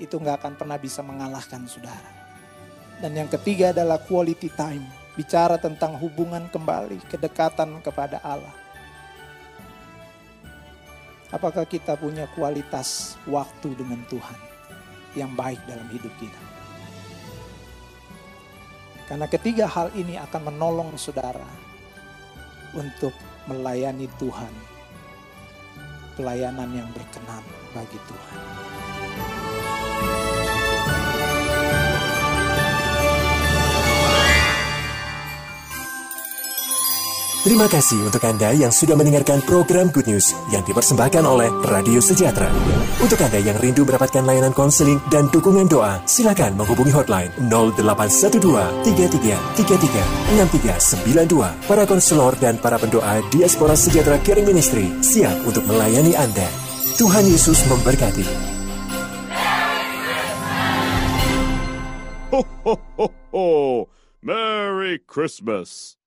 itu 0.00 0.16
nggak 0.16 0.40
akan 0.40 0.54
pernah 0.56 0.80
bisa 0.80 1.04
mengalahkan 1.04 1.68
saudara. 1.68 2.10
Dan 3.04 3.12
yang 3.12 3.28
ketiga 3.28 3.76
adalah 3.76 4.00
quality 4.00 4.48
time. 4.56 4.99
Bicara 5.18 5.58
tentang 5.58 5.98
hubungan 5.98 6.46
kembali, 6.48 7.02
kedekatan 7.10 7.82
kepada 7.82 8.22
Allah. 8.22 8.54
Apakah 11.30 11.62
kita 11.62 11.94
punya 11.94 12.26
kualitas 12.34 13.14
waktu 13.26 13.74
dengan 13.78 14.02
Tuhan 14.10 14.40
yang 15.14 15.30
baik 15.34 15.62
dalam 15.66 15.86
hidup 15.90 16.10
kita? 16.18 16.42
Karena 19.10 19.26
ketiga 19.26 19.66
hal 19.66 19.90
ini 19.98 20.14
akan 20.18 20.54
menolong 20.54 20.94
saudara 20.94 21.46
untuk 22.74 23.10
melayani 23.50 24.06
Tuhan. 24.18 24.54
Pelayanan 26.14 26.70
yang 26.70 26.86
berkenan 26.94 27.42
bagi 27.74 27.98
Tuhan. 28.06 28.89
Terima 37.40 37.64
kasih 37.72 38.04
untuk 38.04 38.20
Anda 38.20 38.52
yang 38.52 38.68
sudah 38.68 38.92
mendengarkan 39.00 39.40
program 39.48 39.88
Good 39.88 40.12
News 40.12 40.36
yang 40.52 40.60
dipersembahkan 40.60 41.24
oleh 41.24 41.48
Radio 41.72 41.96
Sejahtera. 41.96 42.52
Untuk 43.00 43.16
Anda 43.16 43.40
yang 43.40 43.56
rindu 43.56 43.88
mendapatkan 43.88 44.28
layanan 44.28 44.52
konseling 44.52 45.00
dan 45.08 45.24
dukungan 45.32 45.64
doa, 45.64 46.04
silakan 46.04 46.52
menghubungi 46.60 46.92
hotline 46.92 47.32
0812 47.48 48.44
33 48.84 49.56
33 49.56 50.36
6392. 50.36 51.64
Para 51.64 51.88
konselor 51.88 52.36
dan 52.36 52.60
para 52.60 52.76
pendoa 52.76 53.24
Diaspora 53.32 53.72
Sejahtera 53.72 54.20
Caring 54.20 54.44
Ministry 54.44 54.92
siap 55.00 55.40
untuk 55.48 55.64
melayani 55.64 56.12
Anda. 56.20 56.44
Tuhan 57.00 57.24
Yesus 57.24 57.64
memberkati. 57.72 58.28
Ho, 62.36 62.40
ho, 62.68 62.74
ho, 63.00 63.06
ho! 63.32 63.48
Merry 64.20 65.00
Christmas! 65.00 65.99